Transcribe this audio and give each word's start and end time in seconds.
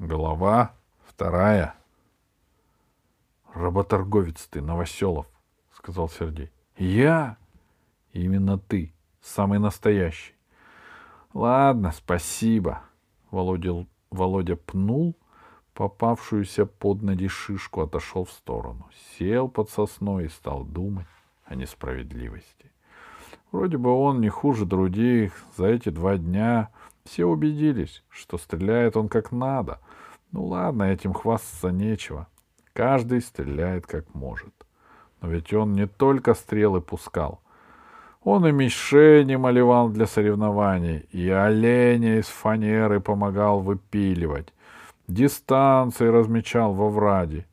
Глава 0.00 0.72
вторая. 1.04 1.74
Работорговец 3.52 4.46
ты, 4.50 4.62
Новоселов, 4.62 5.26
сказал 5.74 6.08
Сергей. 6.08 6.50
Я? 6.78 7.36
Именно 8.14 8.56
ты, 8.56 8.94
самый 9.20 9.58
настоящий. 9.58 10.32
Ладно, 11.34 11.92
спасибо. 11.92 12.80
Володя, 13.30 13.86
Володя 14.10 14.56
пнул 14.56 15.16
попавшуюся 15.74 16.64
под 16.64 17.02
ноги 17.02 17.28
шишку, 17.28 17.82
отошел 17.82 18.24
в 18.24 18.30
сторону, 18.32 18.88
сел 19.18 19.48
под 19.48 19.68
сосной 19.68 20.24
и 20.24 20.28
стал 20.30 20.64
думать 20.64 21.08
о 21.44 21.54
несправедливости. 21.54 22.72
Вроде 23.52 23.76
бы 23.76 23.90
он 23.90 24.22
не 24.22 24.30
хуже 24.30 24.64
других. 24.64 25.34
За 25.58 25.66
эти 25.66 25.90
два 25.90 26.16
дня 26.16 26.70
все 27.04 27.26
убедились, 27.26 28.02
что 28.08 28.38
стреляет 28.38 28.96
он 28.96 29.08
как 29.08 29.32
надо. 29.32 29.80
Ну 30.32 30.44
ладно, 30.44 30.84
этим 30.84 31.12
хвастаться 31.12 31.70
нечего. 31.70 32.28
Каждый 32.72 33.20
стреляет 33.20 33.86
как 33.86 34.14
может. 34.14 34.54
Но 35.20 35.28
ведь 35.28 35.52
он 35.52 35.72
не 35.72 35.86
только 35.86 36.34
стрелы 36.34 36.80
пускал. 36.80 37.40
Он 38.22 38.46
и 38.46 38.52
мишени 38.52 39.36
малевал 39.36 39.88
для 39.88 40.06
соревнований, 40.06 41.06
и 41.10 41.28
оленя 41.30 42.18
из 42.18 42.26
фанеры 42.26 43.00
помогал 43.00 43.60
выпиливать, 43.60 44.52
дистанции 45.08 46.06
размечал 46.06 46.74
во 46.74 46.90
враде. 46.90 47.46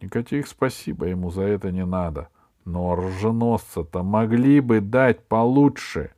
Никаких 0.00 0.48
спасибо 0.48 1.06
ему 1.06 1.30
за 1.30 1.42
это 1.42 1.70
не 1.70 1.84
надо. 1.84 2.28
Но 2.64 2.92
оруженосца-то 2.92 4.02
могли 4.02 4.60
бы 4.60 4.80
дать 4.80 5.22
получше. 5.26 6.12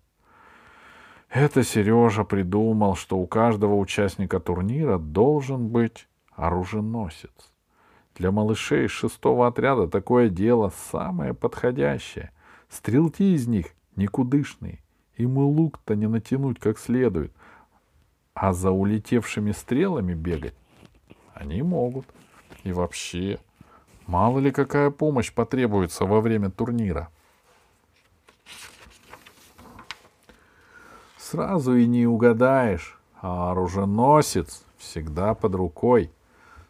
Это 1.32 1.64
Сережа 1.64 2.24
придумал, 2.24 2.94
что 2.94 3.16
у 3.16 3.26
каждого 3.26 3.76
участника 3.76 4.38
турнира 4.38 4.98
должен 4.98 5.68
быть 5.68 6.06
оруженосец. 6.32 7.30
Для 8.14 8.30
малышей 8.30 8.86
шестого 8.86 9.46
отряда 9.46 9.88
такое 9.88 10.28
дело 10.28 10.70
самое 10.92 11.32
подходящее. 11.32 12.32
Стрелки 12.68 13.34
из 13.34 13.48
них 13.48 13.68
никудышные. 13.96 14.80
Им 15.16 15.40
и 15.40 15.42
лук-то 15.42 15.96
не 15.96 16.06
натянуть 16.06 16.58
как 16.58 16.78
следует. 16.78 17.32
А 18.34 18.52
за 18.52 18.70
улетевшими 18.70 19.52
стрелами 19.52 20.12
бегать 20.12 20.54
они 21.32 21.62
могут. 21.62 22.04
И 22.62 22.72
вообще, 22.72 23.38
мало 24.06 24.38
ли 24.38 24.50
какая 24.50 24.90
помощь 24.90 25.32
потребуется 25.32 26.04
во 26.04 26.20
время 26.20 26.50
турнира. 26.50 27.08
Сразу 31.32 31.74
и 31.76 31.86
не 31.86 32.06
угадаешь, 32.06 33.00
а 33.22 33.52
оруженосец 33.52 34.66
всегда 34.76 35.32
под 35.32 35.54
рукой. 35.54 36.10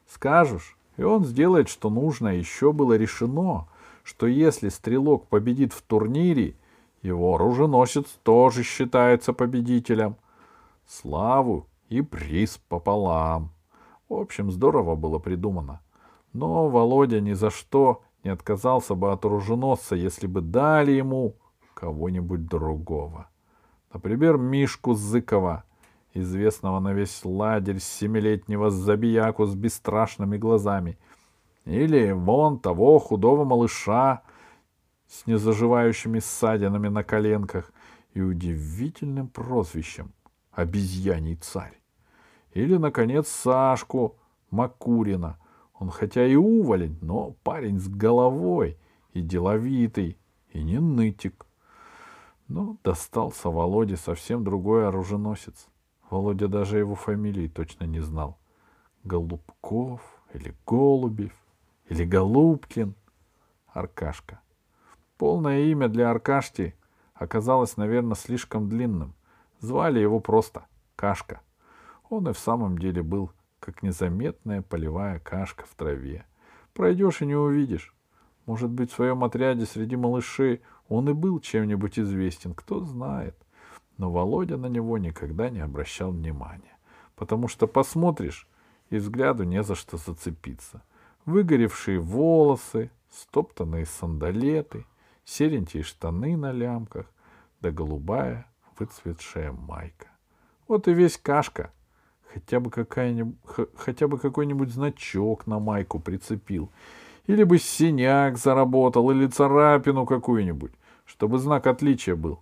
Скажешь, 0.07 0.77
и 0.97 1.03
он 1.03 1.25
сделает, 1.25 1.69
что 1.69 1.91
нужно. 1.91 2.29
Еще 2.29 2.73
было 2.73 2.97
решено, 2.97 3.67
что 4.05 4.29
если 4.29 4.69
стрелок 4.69 5.27
победит 5.27 5.73
в 5.73 5.83
турнире, 5.83 6.55
его 7.03 7.35
оруженосец 7.35 8.07
тоже 8.23 8.63
считается 8.63 9.33
победителем. 9.33 10.15
Славу 10.87 11.67
и 11.89 12.01
приз 12.01 12.61
пополам. 12.69 13.51
В 14.09 14.15
общем, 14.15 14.53
здорово 14.53 14.95
было 14.95 15.19
придумано. 15.19 15.81
Но 16.33 16.69
Володя 16.69 17.21
ни 17.21 17.33
за 17.33 17.51
что 17.51 18.03
не 18.23 18.31
отказался 18.31 18.95
бы 18.95 19.11
от 19.11 19.25
оруженосца, 19.25 19.97
если 19.97 20.29
бы 20.29 20.41
дали 20.41 20.93
ему 20.93 21.35
кого-нибудь 21.75 22.47
другого. 22.47 23.27
Например, 23.93 24.39
Мишку 24.39 24.95
Зыкова, 24.95 25.65
известного 26.15 26.81
на 26.81 26.93
весь 26.93 27.25
ладерь 27.25 27.79
семилетнего 27.79 28.71
забияку 28.71 29.45
с 29.45 29.55
бесстрашными 29.55 30.39
глазами. 30.39 30.99
Или 31.65 32.13
вон 32.13 32.59
того 32.59 32.99
худого 32.99 33.45
малыша 33.45 34.23
с 35.07 35.27
незаживающими 35.27 36.21
ссадинами 36.21 36.89
на 36.89 37.05
коленках 37.05 37.73
и 38.15 38.21
удивительным 38.21 39.29
прозвищем 39.29 40.13
«Обезьяний 40.53 41.37
царь». 41.37 41.79
Или, 42.55 42.77
наконец, 42.77 43.29
Сашку 43.29 44.17
Макурина. 44.51 45.39
Он 45.79 45.91
хотя 45.91 46.27
и 46.27 46.35
уволень, 46.35 46.99
но 47.01 47.35
парень 47.43 47.79
с 47.79 47.89
головой 47.89 48.79
и 49.13 49.21
деловитый, 49.21 50.19
и 50.53 50.63
не 50.63 50.79
нытик. 50.79 51.47
Но 52.53 52.77
достался 52.85 53.49
Володе 53.49 53.97
совсем 53.97 54.45
другой 54.45 54.87
оруженосец. 54.87 55.69
Володя 56.11 56.49
даже 56.49 56.77
его 56.77 56.95
фамилии 56.95 57.49
точно 57.49 57.85
не 57.85 58.01
знал. 58.01 58.39
Голубков 59.05 60.03
или 60.35 60.55
Голубев 60.67 61.33
или 61.89 62.05
Голубкин. 62.05 62.95
Аркашка. 63.69 64.43
Полное 65.17 65.61
имя 65.61 65.89
для 65.89 66.11
Аркашки 66.11 66.75
оказалось, 67.15 67.79
наверное, 67.79 68.17
слишком 68.17 68.69
длинным. 68.69 69.15
Звали 69.61 70.01
его 70.01 70.21
просто 70.21 70.67
Кашка. 70.95 71.41
Он 72.11 72.29
и 72.29 72.35
в 72.35 72.39
самом 72.39 72.77
деле 72.77 73.03
был 73.03 73.31
как 73.61 73.83
незаметная 73.83 74.61
полевая 74.61 75.21
кашка 75.21 75.65
в 75.65 75.75
траве. 75.75 76.27
Пройдешь 76.75 77.23
и 77.23 77.27
не 77.27 77.35
увидишь. 77.35 77.95
Может 78.45 78.69
быть, 78.69 78.91
в 78.91 78.95
своем 78.95 79.25
отряде 79.25 79.65
среди 79.65 79.97
малышей 79.97 80.61
он 80.89 81.09
и 81.09 81.13
был 81.13 81.41
чем-нибудь 81.41 81.99
известен, 81.99 82.55
кто 82.55 82.81
знает. 82.85 83.37
Но 83.99 84.11
Володя 84.11 84.57
на 84.57 84.67
него 84.67 84.99
никогда 84.99 85.51
не 85.51 85.61
обращал 85.61 86.13
внимания, 86.13 86.77
потому 87.17 87.49
что 87.49 87.67
посмотришь, 87.67 88.49
и 88.91 88.97
взгляду 88.97 89.45
не 89.45 89.63
за 89.63 89.75
что 89.75 89.97
зацепиться. 89.97 90.83
Выгоревшие 91.25 91.99
волосы, 91.99 92.91
стоптанные 93.11 93.87
сандалеты, 93.87 94.85
серенькие 95.25 95.83
штаны 95.83 96.37
на 96.37 96.53
лямках, 96.53 97.07
да 97.61 97.71
голубая 97.71 98.47
выцветшая 98.79 99.53
майка. 99.53 100.09
Вот 100.69 100.89
и 100.89 100.93
весь 100.93 101.17
кашка. 101.17 101.73
Хотя 102.33 102.61
бы, 102.61 102.71
какая-нибудь, 102.71 103.37
хотя 103.77 104.09
бы 104.09 104.19
какой-нибудь 104.19 104.71
значок 104.71 105.47
на 105.47 105.59
майку 105.59 106.01
прицепил. 106.01 106.71
Или 107.27 107.45
бы 107.45 107.59
синяк 107.59 108.37
заработал, 108.37 109.11
или 109.11 109.27
царапину 109.27 110.07
какую-нибудь, 110.07 110.73
чтобы 111.05 111.39
знак 111.39 111.67
отличия 111.67 112.17
был. 112.17 112.41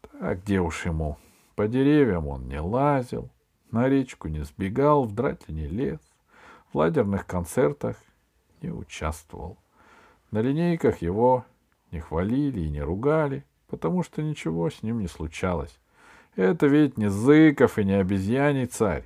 Так, 0.00 0.42
где 0.42 0.60
уж 0.60 0.84
ему. 0.86 1.16
По 1.54 1.66
деревьям 1.68 2.28
он 2.28 2.48
не 2.48 2.60
лазил, 2.60 3.30
на 3.70 3.88
речку 3.88 4.28
не 4.28 4.44
сбегал, 4.44 5.04
в 5.04 5.14
драте 5.14 5.52
не 5.52 5.66
лез, 5.66 6.00
в 6.72 6.78
ладерных 6.78 7.26
концертах 7.26 7.96
не 8.60 8.70
участвовал. 8.70 9.58
На 10.30 10.40
линейках 10.40 11.02
его 11.02 11.44
не 11.90 12.00
хвалили 12.00 12.60
и 12.60 12.70
не 12.70 12.82
ругали, 12.82 13.44
потому 13.68 14.02
что 14.02 14.22
ничего 14.22 14.70
с 14.70 14.82
ним 14.82 15.00
не 15.00 15.08
случалось. 15.08 15.78
Это 16.36 16.66
ведь 16.66 16.96
не 16.96 17.08
Зыков 17.08 17.78
и 17.78 17.84
не 17.84 17.92
обезьяний 17.92 18.66
царь, 18.66 19.04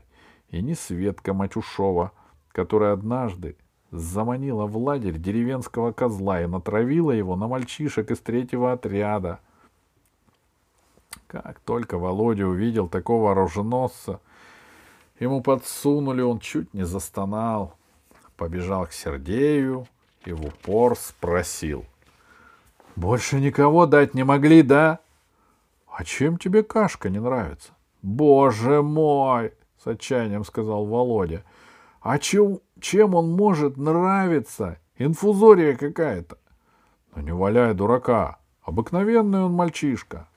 и 0.51 0.63
не 0.63 0.75
Светка 0.75 1.35
Матюшова, 1.35 2.13
которая 2.53 2.93
однажды 2.93 3.57
заманила 3.91 4.67
в 4.67 4.77
лагерь 4.77 5.19
деревенского 5.19 5.93
козла 5.93 6.43
и 6.43 6.47
натравила 6.47 7.13
его 7.13 7.37
на 7.37 7.49
мальчишек 7.49 8.11
из 8.11 8.19
третьего 8.19 8.73
отряда. 8.73 9.41
Как 11.27 11.61
только 11.61 11.99
Володя 11.99 12.47
увидел 12.47 12.89
такого 12.89 13.33
оруженосца, 13.33 14.21
ему 15.19 15.43
подсунули, 15.43 16.23
он 16.23 16.41
чуть 16.41 16.73
не 16.75 16.85
застонал. 16.85 17.75
Побежал 18.37 18.87
к 18.87 18.93
Сергею 18.93 19.87
и 20.25 20.33
в 20.33 20.45
упор 20.45 20.97
спросил.— 20.97 21.85
Больше 22.97 23.41
никого 23.41 23.87
дать 23.87 24.15
не 24.15 24.25
могли, 24.25 24.63
да?— 24.63 25.01
А 25.89 26.05
чем 26.05 26.37
тебе 26.37 26.63
кашка 26.63 27.09
не 27.09 27.19
нравится?— 27.19 27.73
Боже 28.03 28.83
мой!— 28.83 29.53
с 29.83 29.87
отчаянием 29.87 30.45
сказал 30.45 30.85
Володя.— 30.85 31.43
А 32.09 32.21
чем, 32.21 32.61
чем 32.79 33.17
он 33.17 33.33
может 33.33 33.77
нравиться? 33.77 34.79
Инфузория 34.97 35.75
какая-то.— 35.75 36.39
Ну 37.17 37.23
не 37.23 37.33
валяй 37.33 37.75
дурака. 37.75 38.39
Обыкновенный 38.63 39.43
он 39.43 39.53
мальчишка. 39.55 40.29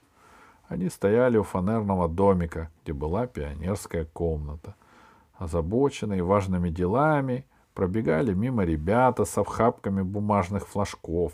Они 0.68 0.90
стояли 0.90 1.38
у 1.38 1.44
фанерного 1.44 2.10
домика, 2.10 2.72
где 2.82 2.94
была 2.94 3.28
пионерская 3.28 4.06
комната. 4.06 4.74
Озабоченные 5.36 6.24
важными 6.24 6.72
делами, 6.72 7.46
пробегали 7.76 8.34
мимо 8.34 8.64
ребята 8.64 9.24
с 9.24 9.38
обхапками 9.38 10.02
бумажных 10.02 10.68
флажков, 10.68 11.34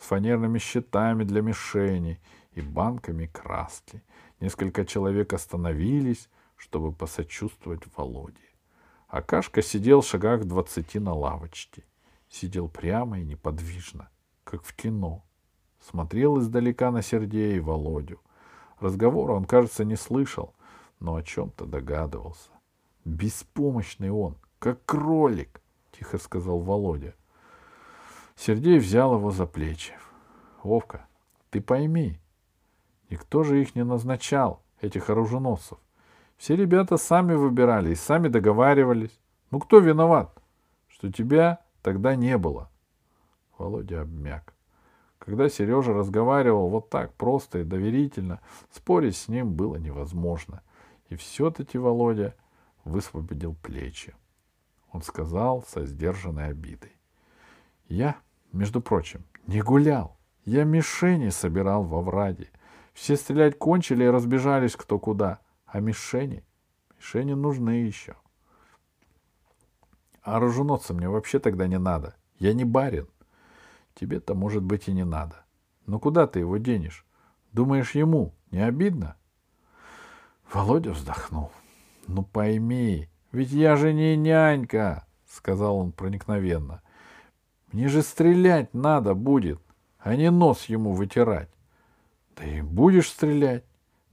с 0.00 0.06
фанерными 0.06 0.58
щитами 0.60 1.24
для 1.24 1.42
мишеней 1.42 2.20
и 2.54 2.62
банками 2.62 3.26
краски. 3.26 4.02
Несколько 4.40 4.86
человек 4.86 5.34
остановились, 5.34 6.30
чтобы 6.56 6.90
посочувствовать 6.90 7.82
Володе. 7.94 8.53
А 9.14 9.22
Кашка 9.22 9.62
сидел 9.62 10.00
в 10.00 10.06
шагах 10.08 10.44
двадцати 10.44 10.98
на 10.98 11.14
лавочке. 11.14 11.84
Сидел 12.28 12.66
прямо 12.66 13.20
и 13.20 13.24
неподвижно, 13.24 14.08
как 14.42 14.64
в 14.64 14.74
кино. 14.74 15.24
Смотрел 15.80 16.40
издалека 16.40 16.90
на 16.90 17.00
Сергея 17.00 17.54
и 17.54 17.60
Володю. 17.60 18.20
Разговора 18.80 19.34
он, 19.34 19.44
кажется, 19.44 19.84
не 19.84 19.94
слышал, 19.94 20.52
но 20.98 21.14
о 21.14 21.22
чем-то 21.22 21.64
догадывался. 21.64 22.50
Беспомощный 23.04 24.10
он, 24.10 24.36
как 24.58 24.84
кролик,— 24.84 25.62
тихо 25.92 26.18
сказал 26.18 26.58
Володя. 26.58 27.14
Сергей 28.34 28.80
взял 28.80 29.14
его 29.14 29.30
за 29.30 29.46
плечи. 29.46 29.94
Вовка, 30.64 31.06
ты 31.50 31.60
пойми, 31.60 32.18
никто 33.10 33.44
же 33.44 33.62
их 33.62 33.76
не 33.76 33.84
назначал, 33.84 34.60
этих 34.80 35.08
оруженосцев. 35.08 35.78
Все 36.44 36.56
ребята 36.56 36.98
сами 36.98 37.32
выбирали 37.32 37.92
и 37.92 37.94
сами 37.94 38.28
договаривались. 38.28 39.18
Ну 39.50 39.58
кто 39.58 39.78
виноват, 39.78 40.42
что 40.88 41.10
тебя 41.10 41.60
тогда 41.80 42.16
не 42.16 42.36
было? 42.36 42.68
Володя 43.56 44.02
обмяк. 44.02 44.52
Когда 45.18 45.48
Сережа 45.48 45.94
разговаривал 45.94 46.68
вот 46.68 46.90
так 46.90 47.14
просто 47.14 47.60
и 47.60 47.64
доверительно, 47.64 48.42
спорить 48.70 49.16
с 49.16 49.28
ним 49.28 49.54
было 49.54 49.76
невозможно. 49.76 50.60
И 51.08 51.16
все-таки 51.16 51.78
Володя 51.78 52.34
высвободил 52.84 53.54
плечи. 53.62 54.14
Он 54.92 55.00
сказал 55.00 55.64
со 55.66 55.86
сдержанной 55.86 56.48
обидой. 56.48 56.92
Я, 57.88 58.18
между 58.52 58.82
прочим, 58.82 59.24
не 59.46 59.62
гулял. 59.62 60.18
Я 60.44 60.64
мишени 60.64 61.30
собирал 61.30 61.84
во 61.84 62.02
враге. 62.02 62.50
Все 62.92 63.16
стрелять 63.16 63.58
кончили 63.58 64.04
и 64.04 64.08
разбежались 64.08 64.76
кто 64.76 64.98
куда. 64.98 65.40
А 65.74 65.80
мишени? 65.80 66.44
Мишени 66.96 67.32
нужны 67.32 67.70
еще. 67.70 68.14
А 70.22 70.36
оруженосца 70.36 70.94
мне 70.94 71.08
вообще 71.08 71.40
тогда 71.40 71.66
не 71.66 71.80
надо. 71.80 72.14
Я 72.38 72.52
не 72.52 72.62
барин. 72.64 73.08
Тебе-то, 73.96 74.36
может 74.36 74.62
быть, 74.62 74.86
и 74.86 74.92
не 74.92 75.04
надо. 75.04 75.44
Но 75.86 75.98
куда 75.98 76.28
ты 76.28 76.38
его 76.38 76.58
денешь? 76.58 77.04
Думаешь, 77.50 77.96
ему 77.96 78.36
не 78.52 78.64
обидно? 78.64 79.16
Володя 80.52 80.92
вздохнул. 80.92 81.50
Ну 82.06 82.22
пойми, 82.22 83.08
ведь 83.32 83.50
я 83.50 83.74
же 83.74 83.92
не 83.92 84.16
нянька, 84.16 85.08
сказал 85.26 85.76
он 85.78 85.90
проникновенно. 85.90 86.82
Мне 87.72 87.88
же 87.88 88.02
стрелять 88.02 88.72
надо 88.74 89.14
будет, 89.14 89.60
а 89.98 90.14
не 90.14 90.30
нос 90.30 90.66
ему 90.66 90.92
вытирать. 90.92 91.50
Да 92.36 92.44
и 92.44 92.60
будешь 92.60 93.10
стрелять. 93.10 93.64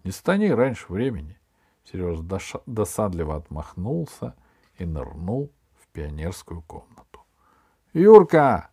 Не 0.04 0.10
стани 0.10 0.50
раньше 0.50 0.92
времени. 0.92 1.38
Сережа 1.84 2.24
досадливо 2.66 3.36
отмахнулся 3.36 4.36
и 4.78 4.86
нырнул 4.86 5.52
в 5.80 5.88
пионерскую 5.88 6.62
комнату. 6.62 7.22
«Юрка!» 7.94 8.70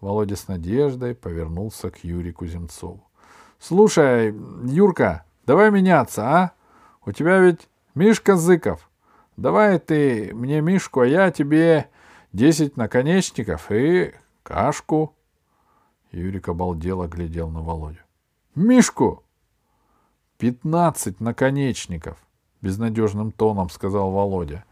Володя 0.00 0.36
с 0.36 0.48
надеждой 0.48 1.14
повернулся 1.14 1.90
к 1.90 2.04
Юрику 2.04 2.46
Земцову. 2.46 3.08
«Слушай, 3.58 4.34
Юрка, 4.64 5.24
давай 5.46 5.70
меняться, 5.70 6.22
а? 6.22 6.52
У 7.04 7.12
тебя 7.12 7.40
ведь 7.40 7.68
Мишка 7.94 8.36
Зыков. 8.36 8.88
Давай 9.36 9.78
ты 9.78 10.32
мне 10.34 10.60
Мишку, 10.60 11.00
а 11.00 11.06
я 11.06 11.30
тебе 11.32 11.88
десять 12.32 12.76
наконечников 12.76 13.72
и 13.72 14.14
кашку». 14.42 15.16
Юрик 16.12 16.48
обалдело 16.48 17.06
глядел 17.06 17.48
на 17.50 17.60
Володю. 17.60 18.00
«Мишку!» 18.54 19.24
«Пятнадцать 20.38 21.20
наконечников!»— 21.20 22.16
безнадежным 22.62 23.32
тоном 23.32 23.68
сказал 23.70 24.10
Володя. 24.12 24.64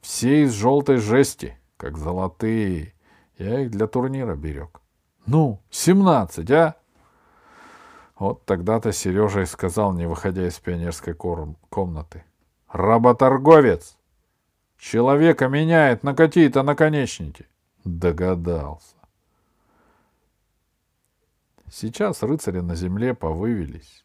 «Все 0.00 0.44
из 0.44 0.52
желтой 0.52 0.98
жести, 0.98 1.58
как 1.76 1.96
золотые. 1.98 2.94
Я 3.38 3.60
их 3.60 3.70
для 3.70 3.86
турнира 3.86 4.36
берег. 4.36 4.80
Ну, 5.26 5.60
семнадцать, 5.70 6.50
а? 6.50 6.76
Вот 8.18 8.44
тогда-то 8.44 8.92
Сережа 8.92 9.42
и 9.42 9.46
сказал, 9.46 9.92
не 9.92 10.06
выходя 10.06 10.46
из 10.46 10.58
пионерской 10.58 11.14
комнаты. 11.14 12.24
Работорговец! 12.68 13.96
Человека 14.78 15.48
меняет 15.48 16.02
на 16.02 16.14
какие-то 16.14 16.62
наконечники. 16.62 17.46
Догадался. 17.84 18.96
Сейчас 21.72 22.22
рыцари 22.22 22.60
на 22.60 22.76
земле 22.76 23.14
повывелись, 23.14 24.04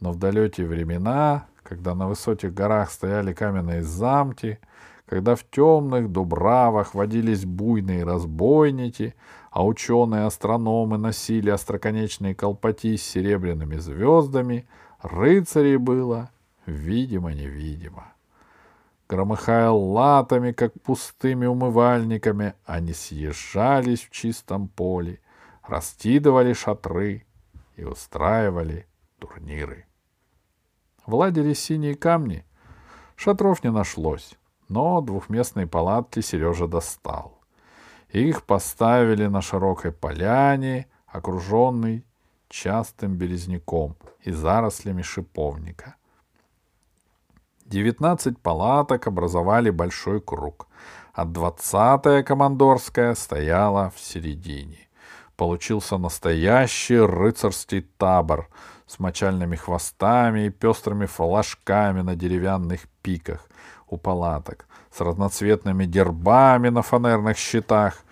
но 0.00 0.12
в 0.12 0.18
далекие 0.18 0.66
времена, 0.66 1.46
когда 1.62 1.94
на 1.94 2.08
высоких 2.08 2.52
горах 2.52 2.90
стояли 2.90 3.32
каменные 3.32 3.82
замки, 3.82 4.58
когда 5.06 5.36
в 5.36 5.44
темных 5.44 6.10
дубравах 6.10 6.94
водились 6.94 7.44
буйные 7.44 8.04
разбойники, 8.04 9.14
а 9.50 9.64
ученые-астрономы 9.64 10.98
носили 10.98 11.50
остроконечные 11.50 12.34
колпаки 12.34 12.96
с 12.96 13.02
серебряными 13.02 13.76
звездами, 13.76 14.66
рыцарей 15.00 15.76
было 15.76 16.30
видимо-невидимо. 16.66 18.12
Громыхая 19.08 19.70
латами, 19.70 20.50
как 20.50 20.72
пустыми 20.82 21.46
умывальниками, 21.46 22.54
они 22.64 22.92
съезжались 22.92 24.00
в 24.00 24.10
чистом 24.10 24.66
поле, 24.66 25.20
растидывали 25.62 26.52
шатры 26.52 27.24
и 27.76 27.84
устраивали 27.84 28.86
турниры. 29.26 29.86
Владели 31.06 31.54
синие 31.54 31.94
камни, 31.94 32.44
шатров 33.16 33.62
не 33.62 33.70
нашлось 33.70 34.36
но 34.68 35.00
двухместные 35.00 35.66
палатки 35.66 36.20
Сережа 36.20 36.66
достал. 36.66 37.38
Их 38.10 38.44
поставили 38.44 39.26
на 39.26 39.42
широкой 39.42 39.92
поляне, 39.92 40.86
окруженной 41.06 42.04
частым 42.48 43.16
березняком 43.16 43.96
и 44.22 44.30
зарослями 44.30 45.02
шиповника. 45.02 45.96
Девятнадцать 47.64 48.38
палаток 48.38 49.06
образовали 49.08 49.70
большой 49.70 50.20
круг, 50.20 50.68
а 51.12 51.24
двадцатая 51.24 52.22
командорская 52.22 53.14
стояла 53.14 53.90
в 53.94 54.00
середине. 54.00 54.88
Получился 55.36 55.98
настоящий 55.98 56.98
рыцарский 56.98 57.82
табор 57.98 58.48
с 58.86 58.98
мочальными 58.98 59.56
хвостами 59.56 60.46
и 60.46 60.50
пестрыми 60.50 61.06
флажками 61.06 62.02
на 62.02 62.14
деревянных 62.14 62.88
пиках, 63.02 63.48
у 63.88 63.96
палаток, 63.96 64.66
с 64.90 65.00
разноцветными 65.00 65.84
гербами 65.84 66.68
на 66.68 66.82
фанерных 66.82 67.36
щитах, 67.36 68.02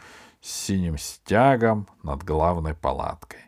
с 0.40 0.50
синим 0.50 0.98
стягом 0.98 1.88
над 2.02 2.22
главной 2.22 2.74
палаткой. 2.74 3.40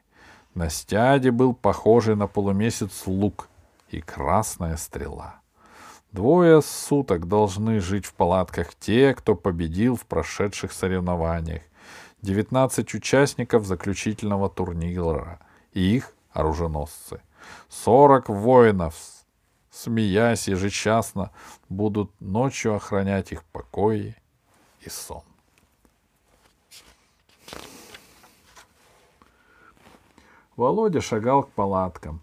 На 0.54 0.70
стяде 0.70 1.30
был 1.30 1.54
похожий 1.54 2.16
на 2.16 2.26
полумесяц 2.26 3.06
лук 3.06 3.48
и 3.90 4.00
красная 4.00 4.76
стрела. 4.76 5.40
Двое 6.12 6.62
суток 6.62 7.28
должны 7.28 7.80
жить 7.80 8.06
в 8.06 8.14
палатках 8.14 8.74
те, 8.74 9.14
кто 9.14 9.34
победил 9.34 9.96
в 9.96 10.06
прошедших 10.06 10.72
соревнованиях. 10.72 11.62
Девятнадцать 12.22 12.94
участников 12.94 13.66
заключительного 13.66 14.48
турнира 14.48 15.40
и 15.74 15.96
их 15.96 16.15
оруженосцы. 16.36 17.20
Сорок 17.68 18.28
воинов 18.28 18.94
смеясь 19.76 20.48
ежечасно, 20.48 21.30
будут 21.68 22.10
ночью 22.20 22.74
охранять 22.74 23.32
их 23.32 23.44
покои 23.44 24.16
и 24.80 24.88
сон. 24.88 25.22
Володя 30.56 31.02
шагал 31.02 31.42
к 31.42 31.50
палаткам. 31.50 32.22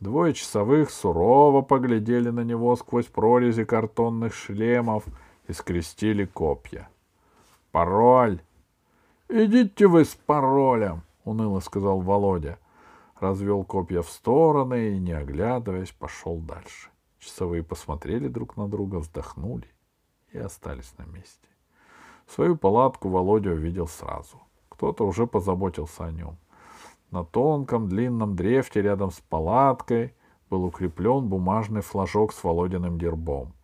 Двое 0.00 0.34
часовых 0.34 0.90
сурово 0.90 1.62
поглядели 1.62 2.30
на 2.30 2.40
него 2.40 2.74
сквозь 2.76 3.06
прорези 3.06 3.64
картонных 3.64 4.34
шлемов 4.34 5.04
и 5.46 5.52
скрестили 5.52 6.24
копья. 6.24 6.88
«Пароль!» 7.70 8.40
«Идите 9.28 9.86
вы 9.86 10.04
с 10.04 10.14
паролем!»— 10.14 11.02
уныло 11.24 11.60
сказал 11.60 12.00
Володя 12.00 12.58
развел 13.20 13.64
копья 13.64 14.02
в 14.02 14.08
стороны 14.08 14.94
и, 14.94 14.98
не 14.98 15.12
оглядываясь, 15.12 15.92
пошел 15.92 16.38
дальше. 16.38 16.90
Часовые 17.18 17.62
посмотрели 17.62 18.28
друг 18.28 18.56
на 18.56 18.68
друга, 18.68 18.96
вздохнули 18.96 19.68
и 20.32 20.38
остались 20.38 20.94
на 20.98 21.04
месте. 21.04 21.48
Свою 22.26 22.56
палатку 22.56 23.08
Володя 23.08 23.50
увидел 23.50 23.88
сразу. 23.88 24.40
Кто-то 24.68 25.06
уже 25.06 25.26
позаботился 25.26 26.04
о 26.04 26.12
нем. 26.12 26.36
На 27.10 27.24
тонком 27.24 27.88
длинном 27.88 28.36
древте 28.36 28.82
рядом 28.82 29.10
с 29.10 29.20
палаткой 29.20 30.14
был 30.50 30.64
укреплен 30.64 31.26
бумажный 31.26 31.80
флажок 31.80 32.32
с 32.32 32.44
Володиным 32.44 32.98
гербом. 32.98 33.54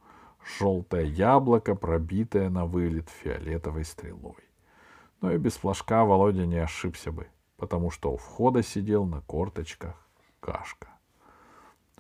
Желтое 0.58 1.08
яблоко, 1.08 1.75
пробитое 1.75 2.50
на 2.50 2.66
вылет 2.66 3.08
фиолетовой 3.08 3.84
стрелой. 3.84 4.37
Но 5.20 5.30
и 5.30 5.38
без 5.38 5.56
флажка 5.56 6.04
Володя 6.04 6.46
не 6.46 6.58
ошибся 6.58 7.12
бы 7.12 7.28
потому 7.56 7.90
что 7.90 8.12
у 8.12 8.16
входа 8.16 8.62
сидел 8.62 9.04
на 9.04 9.20
корточках 9.23 9.94
Кашка. 10.40 10.88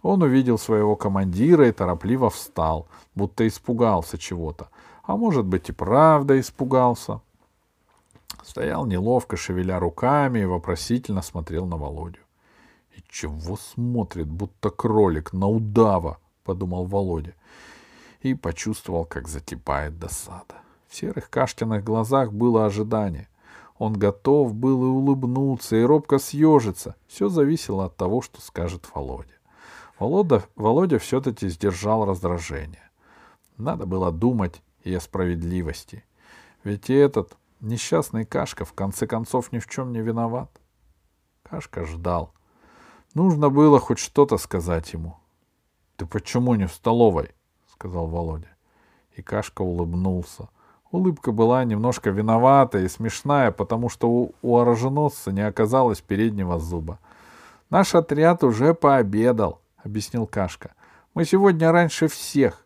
Он 0.02 0.22
увидел 0.22 0.58
своего 0.58 0.96
командира 0.96 1.66
и 1.66 1.72
торопливо 1.72 2.28
встал, 2.28 2.86
будто 3.14 3.48
испугался 3.48 4.18
чего-то, 4.18 4.68
а 5.02 5.16
может 5.16 5.46
быть 5.46 5.70
и 5.70 5.72
правда 5.72 6.38
испугался. 6.38 7.20
Стоял 8.42 8.84
неловко, 8.84 9.38
шевеля 9.38 9.78
руками 9.78 10.40
и 10.40 10.44
вопросительно 10.44 11.22
смотрел 11.22 11.64
на 11.64 11.78
Володю.— 11.78 12.20
И 12.96 13.02
чего 13.08 13.56
смотрит, 13.56 14.28
будто 14.28 14.68
кролик 14.68 15.32
на 15.32 15.48
удава?— 15.48 16.18
подумал 16.44 16.84
Володя. 16.84 17.34
И 18.20 18.34
почувствовал, 18.34 19.06
как 19.06 19.26
закипает 19.26 19.98
досада. 19.98 20.56
В 20.88 20.94
серых 20.94 21.30
Кашкиных 21.30 21.82
глазах 21.82 22.32
было 22.32 22.66
ожидание. 22.66 23.28
Он 23.78 23.94
готов 23.94 24.54
был 24.54 24.82
и 24.84 24.86
улыбнуться, 24.86 25.76
и 25.76 25.82
робко 25.82 26.18
съежиться. 26.18 26.94
Все 27.08 27.28
зависело 27.28 27.86
от 27.86 27.96
того, 27.96 28.22
что 28.22 28.40
скажет 28.40 28.88
Володя. 28.94 29.34
Володя, 29.98 30.44
Володя 30.54 30.98
все-таки 30.98 31.48
сдержал 31.48 32.04
раздражение. 32.04 32.90
Надо 33.56 33.86
было 33.86 34.12
думать 34.12 34.62
и 34.82 34.94
о 34.94 35.00
справедливости. 35.00 36.04
Ведь 36.62 36.90
и 36.90 36.94
этот 36.94 37.36
несчастный 37.60 38.24
Кашка 38.24 38.64
в 38.64 38.72
конце 38.72 39.06
концов 39.06 39.52
ни 39.52 39.58
в 39.58 39.68
чем 39.68 39.92
не 39.92 40.00
виноват. 40.00 40.50
Кашка 41.42 41.84
ждал. 41.84 42.32
Нужно 43.14 43.50
было 43.50 43.78
хоть 43.78 43.98
что-то 43.98 44.38
сказать 44.38 44.92
ему.— 44.92 45.18
Ты 45.96 46.06
почему 46.06 46.56
не 46.56 46.66
в 46.66 46.72
столовой?— 46.72 47.30
сказал 47.72 48.08
Володя. 48.08 48.48
И 49.14 49.22
Кашка 49.22 49.62
улыбнулся. 49.62 50.48
Улыбка 50.94 51.32
была 51.32 51.64
немножко 51.64 52.10
виноватая 52.10 52.84
и 52.84 52.88
смешная, 52.88 53.50
потому 53.50 53.88
что 53.88 54.08
у, 54.08 54.34
у 54.42 54.58
оруженосца 54.58 55.32
не 55.32 55.40
оказалось 55.40 56.00
переднего 56.00 56.60
зуба. 56.60 57.00
«Наш 57.68 57.96
отряд 57.96 58.44
уже 58.44 58.74
пообедал»,— 58.74 59.60
объяснил 59.82 60.28
Кашка. 60.28 60.74
«Мы 61.12 61.24
сегодня 61.24 61.72
раньше 61.72 62.06
всех». 62.06 62.64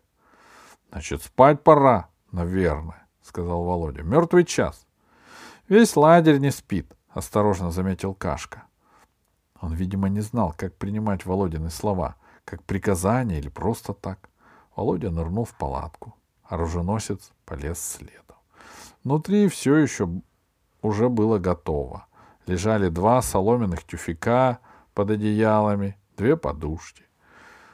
«Значит, 0.91 1.23
спать 1.23 1.63
пора, 1.63 2.09
наверное»,— 2.31 3.07
сказал 3.23 3.63
Володя. 3.63 4.03
«Мертвый 4.03 4.45
час». 4.45 4.85
«Весь 5.67 5.95
лагерь 5.95 6.37
не 6.37 6.51
спит»,— 6.51 6.95
осторожно 7.09 7.71
заметил 7.71 8.13
Кашка. 8.13 8.61
Он, 9.59 9.73
видимо, 9.73 10.07
не 10.07 10.21
знал, 10.21 10.53
как 10.55 10.75
принимать 10.75 11.25
Володины 11.25 11.71
слова, 11.71 12.15
как 12.45 12.61
приказание 12.61 13.39
или 13.39 13.49
просто 13.49 13.93
так. 13.93 14.29
Володя 14.75 15.09
нырнул 15.09 15.45
в 15.45 15.55
палатку. 15.55 16.13
Оруженосец 16.49 17.31
полез 17.45 17.79
следом. 17.79 18.35
Внутри 19.03 19.47
все 19.47 19.75
еще 19.75 20.09
уже 20.81 21.07
было 21.07 21.37
готово. 21.37 22.07
Лежали 22.47 22.89
два 22.89 23.21
соломенных 23.21 23.83
тюфяка 23.83 24.59
под 24.95 25.11
одеялами, 25.11 25.95
две 26.17 26.35
подушки. 26.35 27.03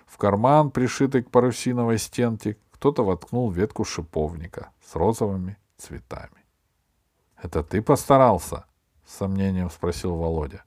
В 0.06 0.18
карман, 0.18 0.72
пришитый 0.72 1.24
к 1.24 1.32
парусиновой 1.32 1.98
стенке, 1.98 2.58
кто-то 2.72 3.06
воткнул 3.06 3.50
ветку 3.50 3.86
шиповника 3.86 4.72
с 4.86 4.96
розовыми 4.96 5.58
цветами.— 5.78 6.44
Это 7.42 7.64
ты 7.64 7.82
постарался?— 7.82 8.66
с 9.06 9.16
сомнением 9.16 9.70
спросил 9.70 10.16
Володя. 10.16 10.64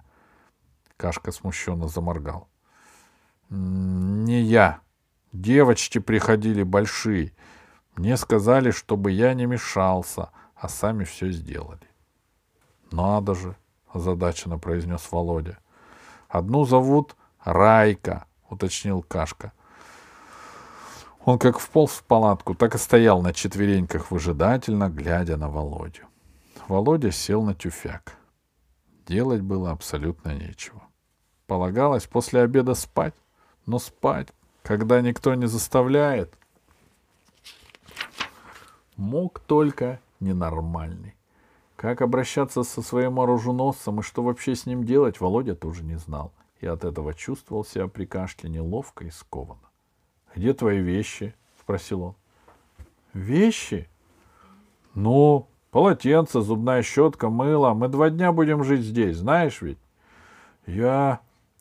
Кашка 0.97 1.31
смущенно 1.31 1.89
заморгал.— 1.89 2.49
Не 3.51 4.41
я. 4.41 4.81
Девочки 5.33 5.99
приходили 5.99 6.63
большие. 6.63 7.35
Мне 7.99 8.17
сказали, 8.17 8.71
чтобы 8.71 9.11
я 9.11 9.35
не 9.35 9.47
мешался, 9.47 10.31
а 10.55 10.69
сами 10.69 11.03
все 11.03 11.33
сделали.— 11.33 11.83
Надо 12.93 13.35
же,— 13.35 13.57
озадаченно 13.93 14.57
произнес 14.57 15.11
Володя.— 15.11 15.59
Одну 16.29 16.65
зовут 16.65 17.17
Райка,— 17.43 18.27
уточнил 18.51 19.03
Кашка. 19.03 19.51
Он 21.25 21.41
как 21.41 21.59
вполз 21.59 21.91
в 21.91 22.05
палатку, 22.05 22.55
так 22.55 22.77
и 22.77 22.79
стоял 22.79 23.21
на 23.21 23.33
четвереньках 23.33 24.13
выжидательно, 24.13 24.89
глядя 24.89 25.37
на 25.37 25.49
Володю. 25.49 26.07
Володя 26.69 27.11
сел 27.11 27.43
на 27.43 27.57
тюфяк. 27.57 28.17
Делать 29.09 29.41
было 29.41 29.73
абсолютно 29.73 30.37
нечего. 30.37 30.83
Полагалось 31.49 32.07
после 32.07 32.43
обеда 32.43 32.75
спать, 32.75 33.15
но 33.67 33.81
спать, 33.81 34.29
когда 34.63 35.01
никто 35.01 35.35
не 35.35 35.49
заставляет, 35.49 36.33
мог 38.99 39.39
только 39.39 40.01
ненормальный. 40.21 41.15
Как 41.77 42.03
обращаться 42.03 42.65
со 42.65 42.83
своим 42.83 43.21
оруженосцем 43.21 44.01
и 44.01 44.03
что 44.03 44.23
вообще 44.23 44.55
с 44.55 44.67
ним 44.67 44.85
делать, 44.85 45.21
Володя 45.21 45.55
тоже 45.55 45.85
не 45.85 45.97
знал. 45.97 46.33
И 46.61 46.67
от 46.67 46.85
этого 46.85 47.15
чувствовал 47.15 47.65
себя 47.65 47.87
при 47.87 48.05
кашле 48.05 48.51
неловко 48.51 49.05
и 49.05 49.11
скованно.— 49.11 49.71
Где 50.35 50.53
твои 50.53 50.81
вещи?— 50.81 51.35
спросил 51.61 52.03
он.— 52.03 52.15
Вещи?— 53.15 53.89
Ну, 54.95 55.47
полотенце, 55.71 56.41
зубная 56.41 56.83
щетка, 56.83 57.31
мыло. 57.31 57.75
Мы 57.75 57.89
два 57.89 58.11
дня 58.11 58.33
будем 58.33 58.65
жить 58.65 58.83
здесь, 58.83 59.19
знаешь 59.19 59.63
ведь?— 59.63 59.79
Я 60.67 61.21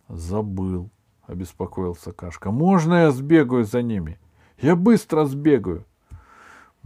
забыл,— 0.10 0.90
обеспокоился 1.28 2.12
Кашка.— 2.12 2.50
Можно 2.52 3.04
я 3.04 3.12
сбегаю 3.12 3.66
за 3.66 3.84
ними? 3.84 4.20
Я 4.60 4.76
быстро 4.76 5.26
сбегаю.— 5.26 5.86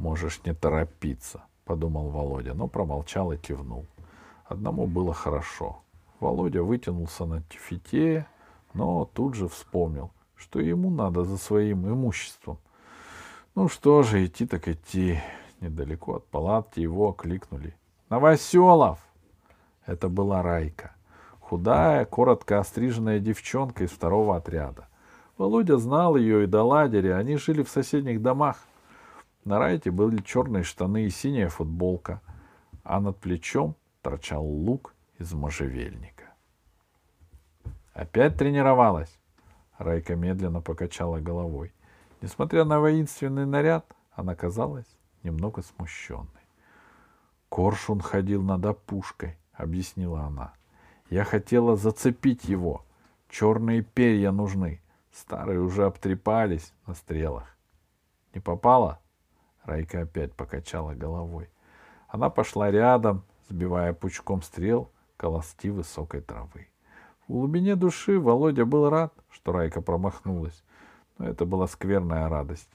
Можешь 0.02 0.42
не 0.46 0.56
торопиться, 0.56 1.44
подумал 1.64 2.10
Володя, 2.10 2.56
но 2.56 2.68
промолчал 2.68 3.34
и 3.34 3.38
кивнул. 3.38 3.86
Одному 4.46 4.88
было 4.88 5.14
хорошо. 5.14 5.84
Володя 6.20 6.64
вытянулся 6.64 7.26
на 7.26 7.44
тифите, 7.44 8.26
но 8.74 9.06
тут 9.06 9.36
же 9.36 9.48
вспомнил, 9.48 10.10
что 10.36 10.60
ему 10.60 10.90
надо 10.90 11.24
за 11.24 11.38
своим 11.38 11.88
имуществом. 11.88 12.58
Ну 13.54 13.70
что 13.70 14.02
же, 14.02 14.26
идти 14.26 14.48
так 14.48 14.68
идти. 14.68 15.20
Недалеко 15.60 16.16
от 16.16 16.26
палатки 16.26 16.80
его 16.80 17.10
окликнули. 17.10 17.76
«Новоселов!» 18.10 18.98
Это 19.86 20.10
была 20.10 20.42
Райка. 20.42 20.96
Худая, 21.40 22.06
коротко 22.06 22.58
остриженная 22.58 23.20
девчонка 23.20 23.84
из 23.84 23.92
второго 23.92 24.36
отряда. 24.36 24.88
Володя 25.38 25.78
знал 25.78 26.16
ее 26.16 26.46
и 26.46 26.48
до 26.48 26.64
лагеря. 26.64 27.18
Они 27.18 27.38
жили 27.38 27.62
в 27.62 27.70
соседних 27.70 28.24
домах. 28.24 28.66
На 29.44 29.58
райте 29.58 29.90
были 29.90 30.22
черные 30.22 30.64
штаны 30.64 31.06
и 31.06 31.10
синяя 31.10 31.50
футболка, 31.50 32.22
а 32.84 33.00
над 33.00 33.18
плечом 33.18 33.76
торчал 34.02 34.46
лук 34.46 34.94
из 35.18 35.34
можжевельника. 35.34 36.26
«Опять 37.94 38.38
тренировалась?» 38.38 39.20
Райка 39.78 40.16
медленно 40.16 40.62
покачала 40.62 41.20
головой. 41.20 41.74
Несмотря 42.22 42.66
на 42.66 42.80
воинственный 42.80 43.48
наряд, 43.48 43.86
она 44.12 44.36
казалась 44.36 44.86
немного 45.24 45.64
смущенной. 45.64 46.28
«Коршун 47.50 48.00
ходил 48.00 48.44
над 48.44 48.64
опушкой»,— 48.66 49.38
объяснила 49.54 50.22
она. 50.22 50.54
«Я 51.10 51.24
хотела 51.24 51.76
зацепить 51.76 52.46
его. 52.46 52.86
Черные 53.28 53.82
перья 53.82 54.32
нужны. 54.32 54.82
Старые 55.12 55.60
уже 55.60 55.86
обтрепались 55.86 56.74
на 56.86 56.94
стрелах. 56.94 57.58
Не 58.36 58.40
попала?» 58.40 59.02
Райка 59.64 60.02
опять 60.02 60.34
покачала 60.34 60.94
головой. 60.94 61.50
Она 62.08 62.30
пошла 62.30 62.72
рядом, 62.72 63.24
сбивая 63.50 63.94
пучком 63.94 64.42
стрел 64.42 64.92
колости 65.18 65.70
высокой 65.70 66.22
травы. 66.22 66.68
В 67.28 67.34
глубине 67.34 67.76
души 67.76 68.20
Володя 68.20 68.66
был 68.66 68.90
рад, 68.90 69.14
что 69.30 69.52
Райка 69.52 69.82
промахнулась, 69.82 70.64
но 71.18 71.28
это 71.28 71.46
была 71.46 71.68
скверная 71.68 72.28
радость, 72.28 72.70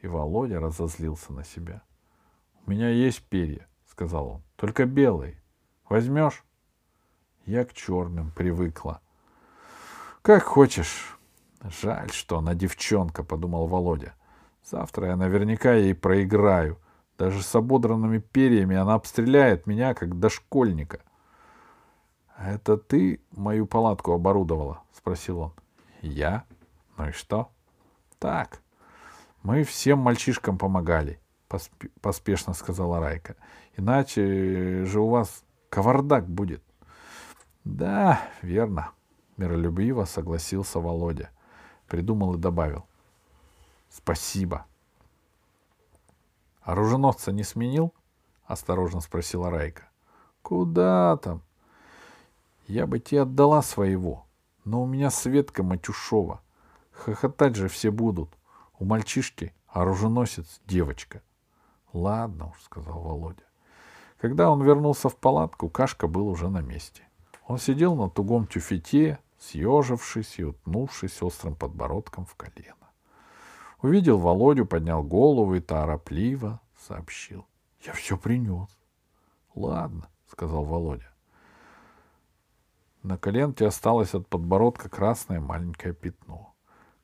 и 0.00 0.06
Володя 0.06 0.60
разозлился 0.60 1.32
на 1.32 1.44
себя.— 1.44 1.82
У 2.66 2.70
меня 2.70 2.88
есть 2.88 3.22
перья,— 3.22 3.68
сказал 3.86 4.26
он,— 4.28 4.42
только 4.56 4.86
белые. 4.86 5.40
Возьмешь? 5.88 6.44
Я 7.46 7.64
к 7.64 7.72
черным 7.72 8.32
привыкла.— 8.32 9.00
Как 10.22 10.42
хочешь. 10.42 11.16
Жаль, 11.62 12.10
что 12.10 12.38
она 12.38 12.54
девчонка,— 12.54 13.22
подумал 13.24 13.66
Володя.— 13.68 14.14
Завтра 14.64 15.08
я 15.08 15.16
наверняка 15.16 15.74
ей 15.74 15.94
проиграю. 15.94 16.78
Даже 17.18 17.42
с 17.42 17.54
ободранными 17.54 18.18
перьями 18.18 18.76
она 18.76 18.94
обстреляет 18.94 19.66
меня, 19.66 19.94
как 19.94 20.18
дошкольника.— 20.18 21.00
Это 22.38 22.76
ты 22.76 23.20
мою 23.30 23.66
палатку 23.66 24.12
оборудовала?— 24.12 24.82
спросил 24.92 25.38
он.— 25.38 25.52
Я? 26.02 26.44
Ну 26.96 27.08
и 27.08 27.12
что?— 27.12 27.50
Так. 28.18 28.60
Мы 29.42 29.62
всем 29.62 29.98
мальчишкам 29.98 30.58
помогали, 30.58 31.20
посп-— 31.48 31.90
поспешно 32.00 32.54
сказала 32.54 32.98
Райка.— 32.98 33.36
Иначе 33.76 34.84
же 34.84 35.00
у 35.00 35.08
вас 35.08 35.44
кавардак 35.68 36.28
будет.— 36.28 36.62
Да, 37.64 38.20
верно,— 38.42 38.90
миролюбиво 39.36 40.06
согласился 40.06 40.80
Володя. 40.80 41.30
Придумал 41.86 42.34
и 42.34 42.38
добавил. 42.38 42.86
Спасибо. 43.96 44.66
Оруженосца 46.62 47.30
не 47.30 47.44
сменил? 47.44 47.94
Осторожно 48.44 49.00
спросила 49.00 49.50
Райка. 49.50 49.88
Куда 50.42 51.16
там? 51.18 51.42
Я 52.66 52.88
бы 52.88 52.98
тебе 52.98 53.22
отдала 53.22 53.62
своего, 53.62 54.26
но 54.64 54.82
у 54.82 54.86
меня 54.86 55.10
Светка 55.10 55.62
Матюшова. 55.62 56.42
Хохотать 56.90 57.54
же 57.54 57.68
все 57.68 57.92
будут. 57.92 58.30
У 58.80 58.84
мальчишки 58.84 59.54
оруженосец 59.68 60.60
девочка. 60.66 61.22
Ладно 61.92 62.50
уж, 62.50 62.62
сказал 62.64 62.98
Володя. 62.98 63.44
Когда 64.18 64.50
он 64.50 64.60
вернулся 64.60 65.08
в 65.08 65.16
палатку, 65.16 65.68
Кашка 65.68 66.08
был 66.08 66.26
уже 66.26 66.48
на 66.48 66.62
месте. 66.62 67.02
Он 67.46 67.58
сидел 67.58 67.94
на 67.94 68.10
тугом 68.10 68.48
тюфете, 68.48 69.20
съежившись 69.38 70.40
и 70.40 70.44
утнувшись 70.44 71.22
острым 71.22 71.54
подбородком 71.54 72.26
в 72.26 72.34
колено. 72.34 72.83
Увидел 73.84 74.16
Володю, 74.16 74.64
поднял 74.64 75.02
голову 75.02 75.56
и 75.56 75.60
торопливо 75.60 76.58
сообщил. 76.74 77.46
Я 77.82 77.92
все 77.92 78.16
принес. 78.16 78.70
Ладно, 79.54 80.08
сказал 80.26 80.64
Володя. 80.64 81.12
На 83.02 83.18
коленке 83.18 83.66
осталось 83.66 84.14
от 84.14 84.26
подбородка 84.26 84.88
красное 84.88 85.38
маленькое 85.38 85.92
пятно. 85.92 86.54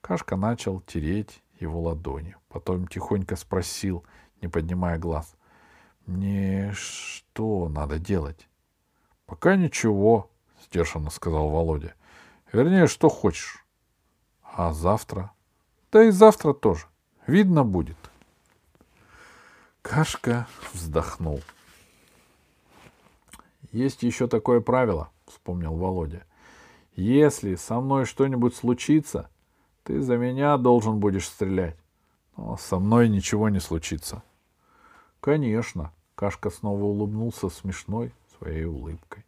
Кашка 0.01 0.37
начал 0.37 0.81
тереть 0.81 1.43
его 1.59 1.83
ладони. 1.83 2.35
Потом 2.49 2.89
тихонько 2.89 3.37
спросил, 3.37 4.07
не 4.41 4.49
поднимая 4.49 4.99
глаз. 4.99 5.35
«Мне 6.07 6.73
что 6.73 7.69
надо 7.69 7.99
делать?» 7.99 8.49
«Пока 9.27 9.57
ничего»,— 9.57 10.31
сдержанно 10.65 11.11
сказал 11.11 11.51
Володя. 11.51 11.93
«Вернее, 12.51 12.87
что 12.87 13.11
хочешь». 13.11 13.67
«А 14.43 14.73
завтра?» 14.73 15.33
«Да 15.93 16.05
и 16.05 16.11
завтра 16.11 16.53
тоже. 16.53 16.87
Видно 17.27 17.65
будет». 17.65 17.97
Кашка 19.83 20.47
вздохнул. 20.73 21.41
Есть 23.73 24.03
еще 24.03 24.27
такое 24.27 24.61
правило, 24.61 25.11
вспомнил 25.27 25.75
Володя. 25.75 26.25
Если 26.95 27.55
со 27.55 27.81
мной 27.81 28.05
что-нибудь 28.05 28.55
случится, 28.55 29.31
ты 29.85 30.01
за 30.03 30.17
меня 30.17 30.57
должен 30.59 30.99
будешь 30.99 31.27
стрелять. 31.27 31.77
Но 32.37 32.57
со 32.57 32.79
мной 32.79 33.09
ничего 33.09 33.49
не 33.49 33.61
случится. 33.61 34.23
Конечно, 35.21 35.93
Кашка 36.15 36.51
снова 36.51 36.83
улыбнулся 36.83 37.49
смешной 37.49 38.13
своей 38.39 38.65
улыбкой. 38.65 39.25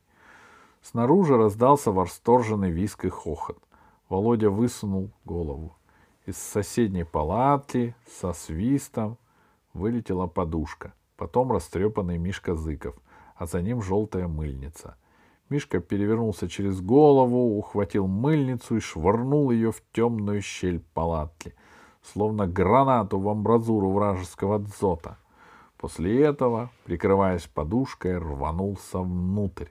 Снаружи 0.82 1.36
раздался 1.36 1.92
восторженный 1.92 2.70
виск 2.70 3.04
и 3.04 3.08
хохот. 3.08 3.58
Володя 4.08 4.50
высунул 4.50 5.10
голову. 5.24 5.74
Из 6.26 6.36
соседней 6.36 7.04
палатки 7.04 7.94
со 8.20 8.32
свистом 8.32 9.18
вылетела 9.74 10.26
подушка, 10.26 10.92
потом 11.16 11.52
растрепанный 11.52 12.18
Мишка 12.18 12.54
Зыков— 12.54 12.94
а 13.42 13.46
за 13.46 13.60
ним 13.60 13.82
желтая 13.82 14.28
мыльница. 14.28 14.94
Мишка 15.48 15.80
перевернулся 15.80 16.48
через 16.48 16.80
голову, 16.80 17.58
ухватил 17.58 18.06
мыльницу 18.06 18.76
и 18.76 18.80
швырнул 18.80 19.50
ее 19.50 19.72
в 19.72 19.82
темную 19.92 20.40
щель 20.42 20.80
палатки, 20.94 21.54
словно 22.02 22.46
гранату 22.46 23.18
в 23.18 23.28
амбразуру 23.28 23.90
вражеского 23.90 24.60
дзота. 24.60 25.18
После 25.76 26.22
этого, 26.22 26.70
прикрываясь 26.84 27.48
подушкой, 27.48 28.18
рванулся 28.18 29.00
внутрь. 29.00 29.66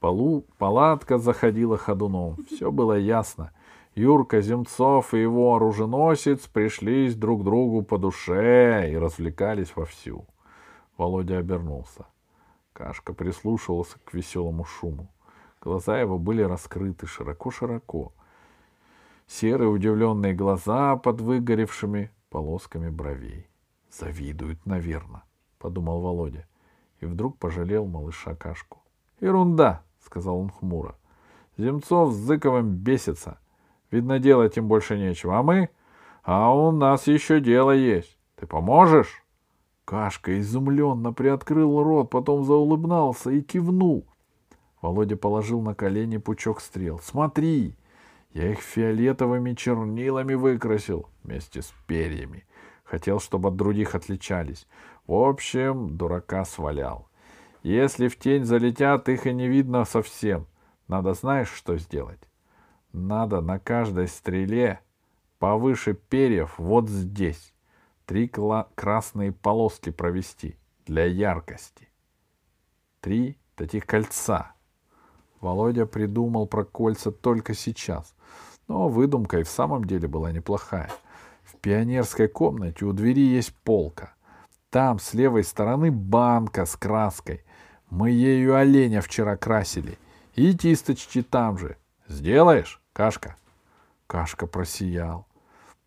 Полу... 0.00 0.44
Палатка 0.58 1.16
заходила 1.16 1.78
ходуном. 1.78 2.36
Все 2.50 2.70
было 2.70 2.98
ясно. 2.98 3.52
Юрка 3.94 4.40
Земцов 4.40 5.14
и 5.14 5.20
его 5.20 5.54
оруженосец 5.54 6.48
пришлись 6.48 7.14
друг 7.14 7.44
другу 7.44 7.82
по 7.82 7.96
душе 7.96 8.90
и 8.90 8.96
развлекались 8.96 9.76
вовсю. 9.76 10.26
Володя 10.96 11.38
обернулся. 11.38 12.06
Кашка 12.72 13.12
прислушивался 13.14 13.98
к 14.04 14.12
веселому 14.12 14.64
шуму. 14.64 15.12
Глаза 15.60 16.00
его 16.00 16.18
были 16.18 16.42
раскрыты 16.42 17.06
широко-широко. 17.06 18.12
Серые 19.28 19.68
удивленные 19.68 20.34
глаза 20.34 20.96
под 20.96 21.20
выгоревшими 21.20 22.10
полосками 22.30 22.90
бровей. 22.90 23.46
«Завидуют, 23.90 24.66
наверное»,— 24.66 25.22
подумал 25.58 26.00
Володя. 26.00 26.48
И 26.98 27.06
вдруг 27.06 27.38
пожалел 27.38 27.86
малыша 27.86 28.34
Кашку. 28.34 28.82
«Ерунда»,— 29.20 29.82
сказал 30.04 30.38
он 30.38 30.50
хмуро. 30.50 30.96
«Земцов 31.56 32.12
с 32.12 32.16
Зыковым 32.16 32.74
бесится. 32.74 33.38
Видно, 33.94 34.18
делать 34.18 34.56
им 34.56 34.66
больше 34.66 34.98
нечего. 34.98 35.38
А 35.38 35.44
мы? 35.44 35.68
А 36.24 36.52
у 36.52 36.72
нас 36.72 37.06
еще 37.06 37.38
дело 37.38 37.70
есть. 37.70 38.18
Ты 38.34 38.44
поможешь?» 38.44 39.22
Кашка 39.84 40.40
изумленно 40.40 41.12
приоткрыл 41.12 41.80
рот, 41.80 42.10
потом 42.10 42.44
заулыбнался 42.44 43.30
и 43.30 43.40
кивнул. 43.40 44.04
Володя 44.82 45.16
положил 45.16 45.60
на 45.60 45.76
колени 45.76 46.16
пучок 46.16 46.60
стрел. 46.60 46.98
«Смотри! 47.04 47.76
Я 48.32 48.50
их 48.50 48.58
фиолетовыми 48.58 49.54
чернилами 49.54 50.34
выкрасил 50.34 51.06
вместе 51.22 51.62
с 51.62 51.72
перьями. 51.86 52.42
Хотел, 52.82 53.20
чтобы 53.20 53.50
от 53.50 53.54
других 53.54 53.94
отличались. 53.94 54.66
В 55.06 55.14
общем, 55.14 55.96
дурака 55.96 56.44
свалял. 56.44 57.06
Если 57.62 58.08
в 58.08 58.18
тень 58.18 58.44
залетят, 58.44 59.08
их 59.08 59.28
и 59.28 59.32
не 59.32 59.46
видно 59.46 59.84
совсем. 59.84 60.48
Надо 60.88 61.14
знаешь, 61.14 61.52
что 61.52 61.76
сделать? 61.76 62.18
Надо 62.94 63.40
на 63.40 63.58
каждой 63.58 64.06
стреле 64.06 64.78
повыше 65.40 65.94
перьев 65.94 66.54
вот 66.58 66.88
здесь 66.88 67.52
Три 68.06 68.30
красные 68.76 69.32
полоски 69.32 69.90
провести 69.90 70.56
для 70.86 71.04
яркости. 71.04 71.88
Три 73.00 73.36
таких 73.56 73.84
кольца. 73.86 74.52
Володя 75.40 75.86
придумал 75.86 76.46
про 76.46 76.64
кольца 76.64 77.10
только 77.10 77.54
сейчас. 77.54 78.14
Но 78.68 78.88
выдумка 78.88 79.40
и 79.40 79.42
в 79.42 79.48
самом 79.48 79.86
деле 79.86 80.06
была 80.06 80.30
неплохая. 80.30 80.90
В 81.42 81.56
пионерской 81.56 82.28
комнате 82.28 82.84
у 82.84 82.92
двери 82.92 83.26
есть 83.26 83.54
полка. 83.64 84.14
Там 84.70 85.00
с 85.00 85.14
левой 85.14 85.42
стороны 85.42 85.90
банка 85.90 86.64
с 86.64 86.76
краской. 86.76 87.42
Мы 87.90 88.12
ею 88.12 88.54
оленя 88.54 89.00
вчера 89.00 89.36
красили. 89.36 89.98
И 90.36 90.56
тисточки 90.56 91.22
там 91.22 91.58
же. 91.58 91.76
Сделаешь, 92.06 92.83
Кашка? 92.94 93.34
Кашка 94.06 94.46
просиял. 94.46 95.26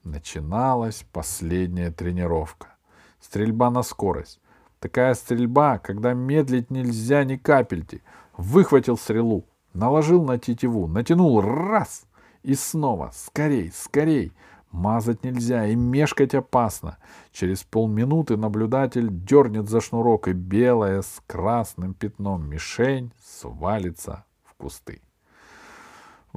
Начиналась 0.04 1.06
последняя 1.14 1.90
тренировка. 1.90 2.76
Стрельба 3.22 3.72
на 3.72 3.82
скорость. 3.82 4.42
Такая 4.82 5.14
стрельба, 5.14 5.80
когда 5.80 6.14
медлить 6.14 6.70
нельзя 6.70 7.24
ни 7.24 7.38
капельки. 7.38 8.04
Выхватил 8.36 8.98
стрелу, 8.98 9.46
наложил 9.74 10.26
на 10.26 10.38
тетиву, 10.38 10.88
натянул 10.88 11.40
раз 11.40 12.06
и 12.44 12.56
снова. 12.56 13.12
Скорей, 13.14 13.72
скорей. 13.72 14.34
Мазать 14.72 15.24
нельзя 15.24 15.66
и 15.66 15.76
мешкать 15.76 16.36
опасно. 16.36 16.98
Через 17.32 17.64
полминуты 17.64 18.36
наблюдатель 18.36 19.08
дернет 19.10 19.70
за 19.70 19.80
шнурок, 19.80 20.28
и 20.28 20.34
белая 20.34 21.02
с 21.02 21.22
красным 21.26 21.94
пятном 21.94 22.50
мишень 22.50 23.14
свалится 23.24 24.26
в 24.44 24.56
кусты. 24.56 25.00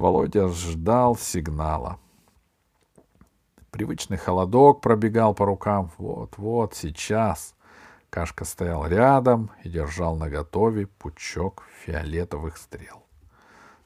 Володя 0.01 0.47
ждал 0.47 1.15
сигнала. 1.15 1.99
Привычный 3.69 4.17
холодок 4.17 4.81
пробегал 4.81 5.35
по 5.35 5.45
рукам. 5.45 5.91
Вот-вот, 5.99 6.73
сейчас. 6.73 7.53
Кашка 8.09 8.43
стоял 8.43 8.87
рядом 8.87 9.51
и 9.63 9.69
держал 9.69 10.15
наготове 10.15 10.87
пучок 10.87 11.67
фиолетовых 11.85 12.57
стрел. 12.57 13.03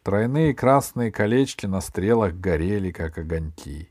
Тройные 0.03 0.53
красные 0.53 1.11
колечки 1.11 1.65
на 1.65 1.81
стрелах 1.81 2.33
горели, 2.35 2.91
как 2.91 3.17
огоньки. 3.17 3.89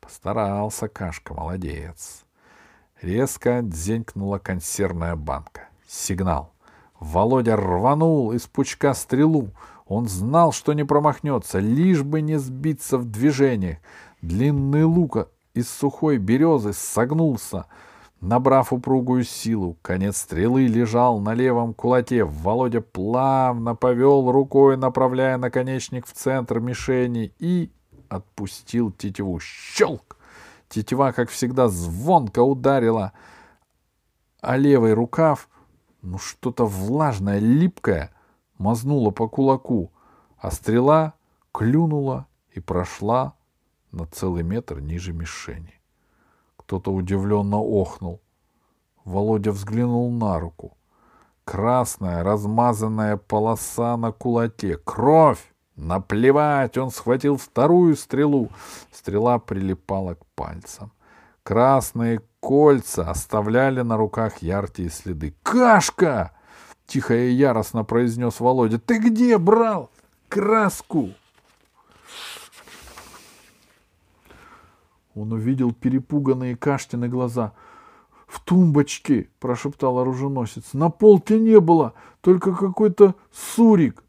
Постарался 0.00 0.88
Кашка, 0.88 1.34
молодец. 1.34 2.24
Резко 3.02 3.60
дзенькнула 3.62 4.38
консервная 4.38 5.16
банка. 5.16 5.68
Сигнал. 5.86 6.54
Володя 6.98 7.56
рванул 7.56 8.32
из 8.32 8.46
пучка 8.46 8.94
стрелу. 8.94 9.50
Он 9.88 10.06
знал, 10.06 10.52
что 10.52 10.74
не 10.74 10.84
промахнется, 10.84 11.58
лишь 11.58 12.02
бы 12.02 12.20
не 12.20 12.38
сбиться 12.38 12.98
в 12.98 13.06
движениях. 13.06 13.78
Длинный 14.20 14.84
лук 14.84 15.28
из 15.54 15.70
сухой 15.70 16.18
березы 16.18 16.74
согнулся, 16.74 17.64
набрав 18.20 18.72
упругую 18.72 19.24
силу. 19.24 19.78
Конец 19.80 20.18
стрелы 20.18 20.66
лежал 20.66 21.20
на 21.20 21.32
левом 21.32 21.72
кулаке. 21.72 22.24
Володя 22.24 22.82
плавно 22.82 23.74
повел 23.74 24.30
рукой, 24.30 24.76
направляя 24.76 25.38
наконечник 25.38 26.06
в 26.06 26.12
центр 26.12 26.60
мишени 26.60 27.32
и 27.38 27.72
отпустил 28.10 28.92
тетиву. 28.92 29.40
Щелк! 29.40 30.18
Тетива, 30.68 31.12
как 31.12 31.30
всегда, 31.30 31.68
звонко 31.68 32.40
ударила, 32.40 33.12
а 34.42 34.58
левый 34.58 34.92
рукав, 34.92 35.48
ну 36.02 36.18
что-то 36.18 36.66
влажное, 36.66 37.38
липкое, 37.38 38.12
мазнуло 38.58 39.10
по 39.10 39.28
кулаку, 39.28 39.90
а 40.36 40.50
стрела 40.50 41.14
клюнула 41.52 42.26
и 42.52 42.60
прошла 42.60 43.34
на 43.90 44.06
целый 44.06 44.42
метр 44.42 44.80
ниже 44.80 45.12
мишени. 45.12 45.74
Кто-то 46.56 46.92
удивленно 46.92 47.58
охнул. 47.58 48.20
Володя 49.04 49.52
взглянул 49.52 50.10
на 50.10 50.38
руку. 50.38 50.76
Красная 51.44 52.22
размазанная 52.22 53.16
полоса 53.16 53.96
на 53.96 54.12
кулаке. 54.12 54.76
Кровь! 54.76 55.42
Наплевать! 55.76 56.76
Он 56.76 56.90
схватил 56.90 57.38
вторую 57.38 57.96
стрелу. 57.96 58.50
Стрела 58.92 59.38
прилипала 59.38 60.14
к 60.14 60.26
пальцам. 60.34 60.92
Красные 61.42 62.20
кольца 62.40 63.08
оставляли 63.08 63.80
на 63.80 63.96
руках 63.96 64.42
яркие 64.42 64.90
следы. 64.90 65.34
«Кашка!»— 65.42 66.32
тихо 66.88 67.14
и 67.14 67.30
яростно 67.30 67.84
произнес 67.84 68.40
Володя. 68.40 68.80
«Ты 68.80 68.98
где 68.98 69.38
брал 69.38 69.90
краску?» 70.28 71.10
Он 75.14 75.32
увидел 75.32 75.72
перепуганные 75.72 76.56
Каштины 76.56 77.08
глаза. 77.08 77.52
В 78.26 78.40
тумбочке, 78.40 79.28
прошептал 79.40 79.98
оруженосец. 79.98 80.74
На 80.74 80.90
полке 80.90 81.38
не 81.38 81.60
было, 81.60 81.94
только 82.20 82.54
какой-то 82.54 83.14
сурик. 83.32 84.04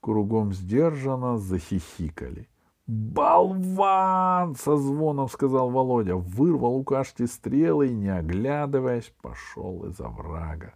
Кругом 0.00 0.52
сдержанно 0.52 1.38
захихикали. 1.38 2.48
«Болван!»— 2.86 4.56
со 4.58 4.76
звоном 4.76 5.28
сказал 5.28 5.70
Володя. 5.70 6.16
Вырвал 6.16 6.76
у 6.76 6.84
Кашки 6.84 7.26
стрелы 7.26 7.88
и, 7.88 7.94
не 7.94 8.08
оглядываясь, 8.08 9.12
пошел 9.22 9.84
из 9.86 10.00
оврага. 10.00 10.74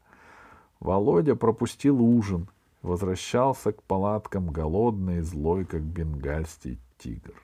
Володя 0.80 1.34
пропустил 1.34 2.00
ужин, 2.00 2.48
возвращался 2.82 3.72
к 3.72 3.82
палаткам 3.82 4.50
голодный 4.50 5.18
и 5.18 5.22
злой, 5.22 5.64
как 5.64 5.82
бенгальский 5.82 6.78
тигр. 6.98 7.34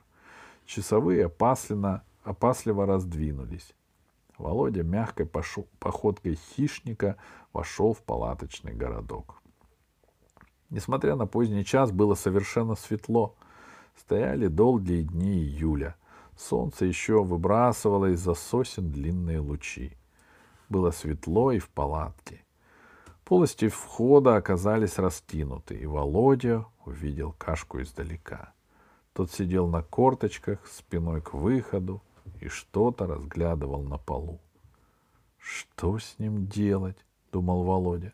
Часовые 0.67 1.27
опасленно, 1.27 2.05
опасливо 2.23 2.87
раздвинулись. 2.87 3.75
Володя 4.39 4.83
мягкой 4.83 5.27
походкой 5.27 6.35
хищника 6.35 7.17
вошел 7.53 7.93
в 7.93 8.03
палаточный 8.03 8.73
городок. 8.75 9.41
Несмотря 10.71 11.15
на 11.15 11.27
поздний 11.27 11.65
час, 11.65 11.93
было 11.93 12.15
совершенно 12.15 12.75
светло. 12.75 13.37
Стояли 13.97 14.49
долгие 14.49 15.03
дни 15.03 15.39
июля. 15.39 15.95
Солнце 16.37 16.87
еще 16.87 17.23
выбрасывало 17.23 18.07
из-за 18.13 18.35
сосен 18.35 18.91
длинные 18.91 19.39
лучи. 19.39 19.93
Было 20.69 20.91
светло 20.91 21.53
и 21.53 21.61
в 21.61 21.69
палатке. 21.69 22.45
Полости 23.25 23.69
входа 23.69 24.37
оказались 24.37 24.99
растянуты, 24.99 25.75
и 25.75 25.87
Володя 25.87 26.67
увидел 26.85 27.35
кашку 27.39 27.81
издалека. 27.81 28.53
Тот 29.15 29.31
сидел 29.31 29.67
на 29.67 29.83
корточках, 29.83 30.59
спиной 30.67 31.23
к 31.23 31.33
выходу, 31.33 32.03
и 32.41 32.49
что-то 32.49 33.07
разглядывал 33.07 33.83
на 33.83 33.97
полу. 33.97 34.41
«Что 35.39 35.99
с 35.99 36.19
ним 36.19 36.47
делать?»— 36.47 36.99
думал 37.33 37.65
Володя. 37.65 38.13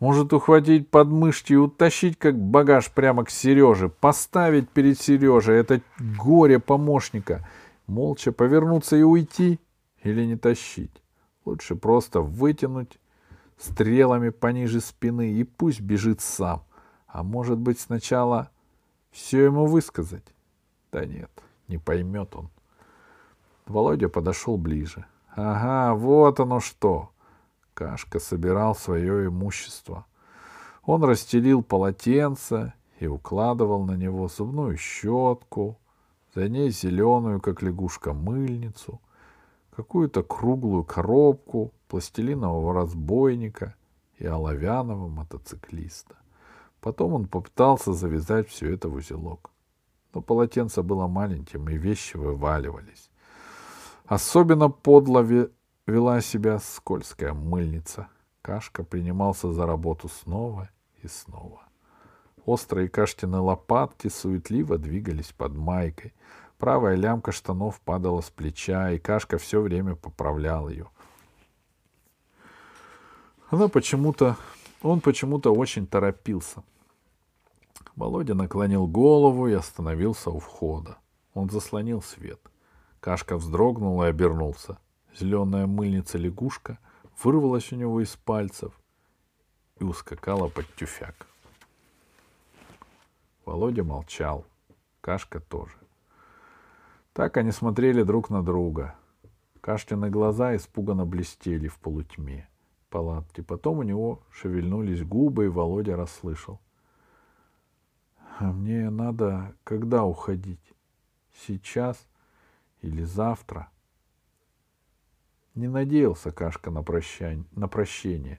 «Может, 0.00 0.32
ухватить 0.32 0.88
подмышки 0.88 1.52
и 1.52 1.56
утащить 1.56 2.18
как 2.18 2.38
багаж 2.38 2.90
прямо 2.90 3.26
к 3.26 3.30
Сереже, 3.30 3.90
поставить 3.90 4.70
перед 4.70 4.98
Сережей 4.98 5.56
это 5.56 5.82
горе 5.98 6.58
помощника, 6.58 7.46
молча 7.86 8.32
повернуться 8.32 8.96
и 8.96 9.02
уйти 9.02 9.60
или 10.02 10.24
не 10.24 10.36
тащить? 10.36 11.02
Лучше 11.44 11.76
просто 11.76 12.20
вытянуть 12.20 12.98
стрелами 13.62 14.30
пониже 14.30 14.80
спины 14.80 15.32
и 15.32 15.44
пусть 15.44 15.80
бежит 15.80 16.20
сам. 16.20 16.64
А 17.06 17.22
может 17.22 17.58
быть, 17.58 17.78
сначала 17.78 18.50
все 19.10 19.44
ему 19.44 19.66
высказать? 19.66 20.24
Да 20.90 21.04
нет, 21.04 21.30
не 21.68 21.78
поймет 21.78 22.34
он. 22.34 22.50
Володя 23.66 24.08
подошел 24.08 24.56
ближе. 24.56 25.06
Ага, 25.34 25.94
вот 25.94 26.40
оно 26.40 26.60
что. 26.60 27.10
Кашка 27.74 28.18
собирал 28.18 28.74
свое 28.74 29.26
имущество. 29.26 30.06
Он 30.84 31.04
расстелил 31.04 31.62
полотенце 31.62 32.74
и 32.98 33.06
укладывал 33.06 33.84
на 33.84 33.96
него 33.96 34.28
зубную 34.28 34.76
щетку, 34.76 35.78
за 36.34 36.48
ней 36.48 36.70
зеленую, 36.70 37.40
как 37.40 37.62
лягушка, 37.62 38.12
мыльницу, 38.12 39.00
какую-то 39.76 40.22
круглую 40.22 40.84
коробку, 40.84 41.72
пластилинового 41.92 42.72
разбойника 42.72 43.74
и 44.16 44.24
оловянного 44.24 45.08
мотоциклиста. 45.08 46.16
Потом 46.80 47.12
он 47.12 47.28
попытался 47.28 47.92
завязать 47.92 48.48
все 48.48 48.72
это 48.72 48.88
в 48.88 48.94
узелок. 48.94 49.50
Но 50.14 50.22
полотенце 50.22 50.82
было 50.82 51.06
маленьким, 51.06 51.68
и 51.68 51.76
вещи 51.76 52.16
вываливались. 52.16 53.10
Особенно 54.06 54.70
подло 54.70 55.20
вела 55.86 56.22
себя 56.22 56.60
скользкая 56.60 57.34
мыльница. 57.34 58.08
Кашка 58.40 58.84
принимался 58.84 59.52
за 59.52 59.66
работу 59.66 60.08
снова 60.08 60.70
и 61.02 61.08
снова. 61.08 61.60
Острые 62.46 62.88
Каштины 62.88 63.38
лопатки 63.38 64.08
суетливо 64.08 64.78
двигались 64.78 65.34
под 65.36 65.54
майкой. 65.54 66.14
Правая 66.56 66.96
лямка 66.96 67.32
штанов 67.32 67.82
падала 67.82 68.22
с 68.22 68.30
плеча, 68.30 68.92
и 68.92 68.98
Кашка 68.98 69.36
все 69.36 69.60
время 69.60 69.94
поправлял 69.94 70.70
ее— 70.70 70.88
она 73.52 73.68
почему-то, 73.68 74.38
он 74.80 75.02
почему-то 75.02 75.52
очень 75.52 75.86
торопился. 75.86 76.64
Володя 77.96 78.34
наклонил 78.34 78.86
голову 78.86 79.46
и 79.46 79.52
остановился 79.52 80.30
у 80.30 80.38
входа. 80.38 80.96
Он 81.34 81.50
заслонил 81.50 82.00
свет. 82.00 82.40
Кашка 83.00 83.36
вздрогнул 83.36 84.02
и 84.02 84.06
обернулся. 84.06 84.78
Зеленая 85.14 85.66
мыльница-лягушка 85.66 86.78
вырвалась 87.22 87.70
у 87.72 87.76
него 87.76 88.00
из 88.00 88.16
пальцев 88.16 88.72
и 89.78 89.84
ускакала 89.84 90.48
под 90.48 90.66
тюфяк. 90.74 91.26
Володя 93.44 93.84
молчал. 93.84 94.46
Кашка 95.02 95.40
тоже. 95.40 95.76
Так 97.12 97.36
они 97.36 97.50
смотрели 97.50 98.02
друг 98.02 98.30
на 98.30 98.42
друга. 98.42 98.94
Каштины 99.60 100.08
глаза 100.08 100.56
испуганно 100.56 101.04
блестели 101.04 101.68
в 101.68 101.78
полутьме 101.78 102.48
палатки. 102.92 103.40
Потом 103.40 103.78
у 103.78 103.82
него 103.82 104.22
шевельнулись 104.30 105.02
губы, 105.02 105.46
и 105.46 105.48
Володя 105.48 105.96
расслышал. 105.96 106.60
«А 108.38 108.52
мне 108.52 108.90
надо 108.90 109.54
когда 109.64 110.04
уходить? 110.04 110.74
Сейчас 111.46 112.06
или 112.82 113.02
завтра?» 113.02 113.68
Не 115.54 115.68
надеялся 115.68 116.30
Кашка 116.30 116.70
на, 116.70 116.82
прощань, 116.82 117.44
на 117.52 117.68
прощение. 117.68 118.38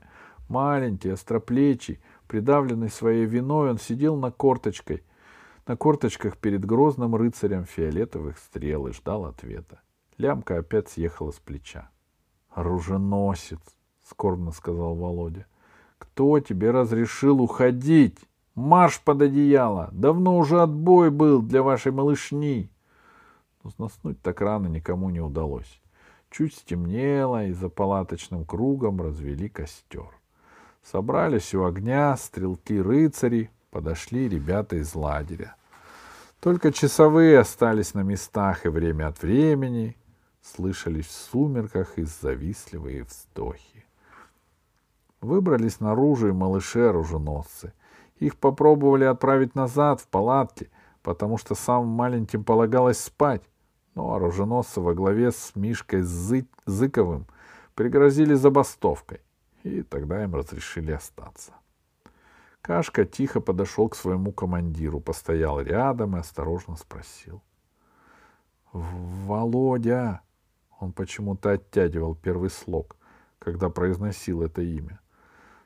Маленький, 0.49 1.09
остроплечий, 1.09 1.99
придавленный 2.27 2.89
своей 2.89 3.25
виной, 3.25 3.71
он 3.71 3.77
сидел 3.77 4.15
на 4.17 4.31
корточкой, 4.31 5.03
на 5.67 5.77
корточках 5.77 6.37
перед 6.37 6.65
грозным 6.65 7.15
рыцарем 7.15 7.65
фиолетовых 7.65 8.37
стрел 8.37 8.87
и 8.87 8.93
ждал 8.93 9.25
ответа. 9.25 9.81
Лямка 10.17 10.57
опять 10.59 10.89
съехала 10.89 11.31
с 11.31 11.39
плеча. 11.39 11.89
«Оруженосец!»— 12.49 13.61
скорбно 14.09 14.51
сказал 14.51 14.95
Володя. 14.95 15.45
«Кто 15.97 16.39
тебе 16.39 16.71
разрешил 16.71 17.41
уходить? 17.41 18.19
Марш 18.55 19.01
под 19.01 19.21
одеяло! 19.21 19.89
Давно 19.91 20.37
уже 20.37 20.61
отбой 20.61 21.09
был 21.09 21.41
для 21.41 21.63
вашей 21.63 21.91
малышни!» 21.91 22.69
Но 23.63 23.71
заснуть 23.77 24.21
так 24.21 24.41
рано 24.41 24.67
никому 24.67 25.09
не 25.09 25.21
удалось. 25.21 25.81
Чуть 26.29 26.55
стемнело, 26.55 27.45
и 27.45 27.53
за 27.53 27.69
палаточным 27.69 28.45
кругом 28.45 29.01
развели 29.01 29.49
костер. 29.49 30.09
Собрались 30.83 31.53
у 31.53 31.63
огня 31.63 32.17
стрелки-рыцари, 32.17 33.49
подошли 33.71 34.27
ребята 34.27 34.75
из 34.75 34.93
лагеря. 34.95 35.55
Только 36.41 36.73
часовые 36.73 37.39
остались 37.39 37.93
на 37.93 38.01
местах, 38.01 38.65
и 38.65 38.69
время 38.69 39.07
от 39.07 39.21
времени 39.21 39.95
слышались 40.41 41.05
в 41.05 41.11
сумерках 41.11 41.97
их 41.97 42.07
завистливые 42.07 43.03
вздохи. 43.03 43.82
Выбрались 45.23 45.79
наружу 45.79 46.27
и 46.27 46.31
малыши-оруженосцы. 46.33 47.71
Их 48.17 48.35
попробовали 48.35 49.05
отправить 49.05 49.55
назад, 49.55 50.01
в 50.01 50.07
палатки, 50.09 50.69
потому 51.01 51.37
что 51.37 51.55
самым 51.55 51.87
маленьким 51.87 52.43
полагалось 52.43 52.99
спать. 52.99 53.41
Но 53.95 54.13
оруженосцы 54.13 54.81
во 54.81 54.93
главе 54.93 55.31
с 55.31 55.53
Мишкой 55.55 56.01
Зы... 56.01 56.45
Зыковым 56.65 57.25
пригрозили 57.73 58.33
забастовкой, 58.33 59.21
и 59.63 59.81
тогда 59.83 60.25
им 60.25 60.35
разрешили 60.35 60.91
остаться. 60.91 61.53
Кашка 62.61 63.05
тихо 63.05 63.39
подошел 63.39 63.87
к 63.87 63.95
своему 63.95 64.33
командиру, 64.33 64.99
постоял 64.99 65.61
рядом 65.61 66.17
и 66.17 66.19
осторожно 66.19 66.75
спросил. 66.75 67.41
«Володя!» 68.73 70.19
Он 70.81 70.91
почему-то 70.91 71.51
оттягивал 71.51 72.13
первый 72.13 72.49
слог, 72.49 72.97
когда 73.39 73.69
произносил 73.69 74.41
это 74.41 74.61
имя 74.61 74.99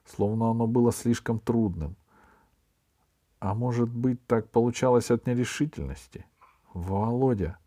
словно 0.08 0.50
оно 0.52 0.68
было 0.68 0.92
слишком 0.92 1.40
трудным. 1.40 1.96
А 3.40 3.54
может 3.54 3.90
быть, 3.90 4.26
так 4.26 4.50
получалось 4.50 5.12
от 5.12 5.28
нерешительности? 5.28 6.26
Володя, 6.74 7.58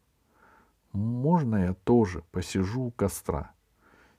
можно 0.92 1.57
я 1.57 1.74
тоже 1.74 2.24
посижу 2.33 2.83
у 2.83 2.90
костра? 2.90 3.53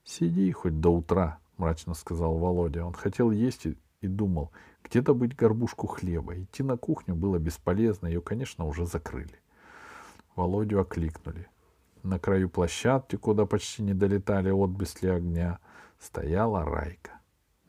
Сиди 0.03 0.51
хоть 0.51 0.79
до 0.79 0.89
утра, 0.89 1.39
мрачно 1.57 1.93
сказал 1.93 2.37
Володя. 2.37 2.85
Он 2.85 2.93
хотел 2.93 3.31
есть 3.31 3.65
и, 3.65 3.77
и 4.01 4.07
думал, 4.07 4.51
где 4.83 5.01
добыть 5.01 5.35
горбушку 5.35 5.87
хлеба. 5.87 6.41
Идти 6.41 6.63
на 6.63 6.77
кухню 6.77 7.15
было 7.15 7.37
бесполезно, 7.37 8.07
ее, 8.07 8.21
конечно, 8.21 8.65
уже 8.65 8.85
закрыли. 8.85 9.39
Володю 10.35 10.79
окликнули. 10.79 11.47
На 12.03 12.17
краю 12.17 12.49
площадки, 12.49 13.15
куда 13.15 13.45
почти 13.45 13.83
не 13.83 13.93
долетали 13.93 14.49
отблески 14.49 15.05
огня, 15.05 15.59
стояла 15.99 16.65
Райка. 16.65 17.20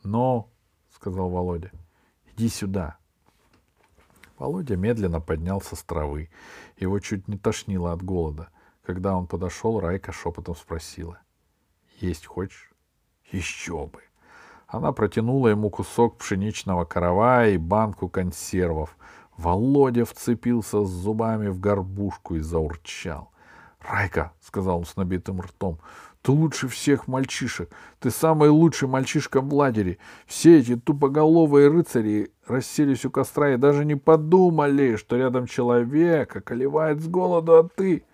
Но, 0.03 0.49
сказал 0.91 1.29
Володя, 1.29 1.71
иди 2.27 2.49
сюда. 2.49 2.97
Володя 4.39 4.77
медленно 4.77 5.21
поднялся 5.21 5.77
с 5.77 5.83
травы. 5.83 6.29
Его 6.77 6.99
чуть 6.99 7.29
не 7.29 7.39
тошнило 7.39 7.93
от 7.93 8.03
голода. 8.03 8.49
Когда 8.85 9.15
он 9.17 9.27
подошел, 9.27 9.79
Райка 9.79 10.11
шепотом 10.11 10.57
спросила.— 10.57 11.21
Есть 12.01 12.27
хочешь? 12.27 12.73
Еще 13.31 13.87
бы. 13.87 14.01
Она 14.67 14.93
протянула 14.93 15.49
ему 15.49 15.71
кусок 15.71 16.19
пшеничного 16.19 16.85
каравая 16.85 17.51
и 17.51 17.59
банку 17.59 18.09
консервов. 18.09 18.97
Володя 19.37 20.05
вцепился 20.05 20.85
с 20.85 20.91
зубами 20.91 21.49
в 21.49 21.61
горбушку 21.61 22.35
и 22.35 22.41
заурчал.— 22.41 23.31
Райка,— 23.81 24.33
сказал 24.41 24.79
он 24.79 24.85
с 24.85 24.97
набитым 24.97 25.41
ртом,— 25.41 25.79
ты 26.23 26.31
лучше 26.31 26.69
всех 26.69 27.09
мальчишек. 27.09 27.69
Ты 27.99 28.11
самый 28.11 28.49
лучший 28.49 28.89
мальчишка 28.89 29.41
в 29.41 29.53
лагере. 29.53 29.99
Все 30.27 30.61
эти 30.61 30.77
тупоголовые 30.77 31.69
рыцари 31.69 32.31
расселись 32.47 33.05
у 33.05 33.11
костра 33.11 33.55
и 33.55 33.57
даже 33.57 33.85
не 33.85 33.97
подумали, 33.97 34.97
что 34.97 35.17
рядом 35.17 35.47
человек 35.47 36.37
околевает 36.37 37.01
с 37.01 37.09
голоду, 37.09 37.59
а 37.59 37.69
ты... 37.69 38.05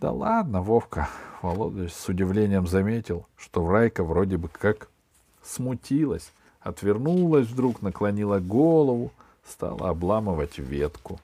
Да 0.00 0.12
ладно, 0.12 0.62
Вовка. 0.62 1.08
Володя 1.42 1.88
с 1.88 2.08
удивлением 2.08 2.66
заметил, 2.66 3.26
что 3.36 3.68
Райка 3.68 4.04
вроде 4.04 4.36
бы 4.36 4.48
как 4.48 4.88
смутилась, 5.42 6.32
отвернулась 6.60 7.48
вдруг, 7.48 7.82
наклонила 7.82 8.38
голову, 8.38 9.10
стала 9.44 9.88
обламывать 9.88 10.58
ветку. 10.58 11.18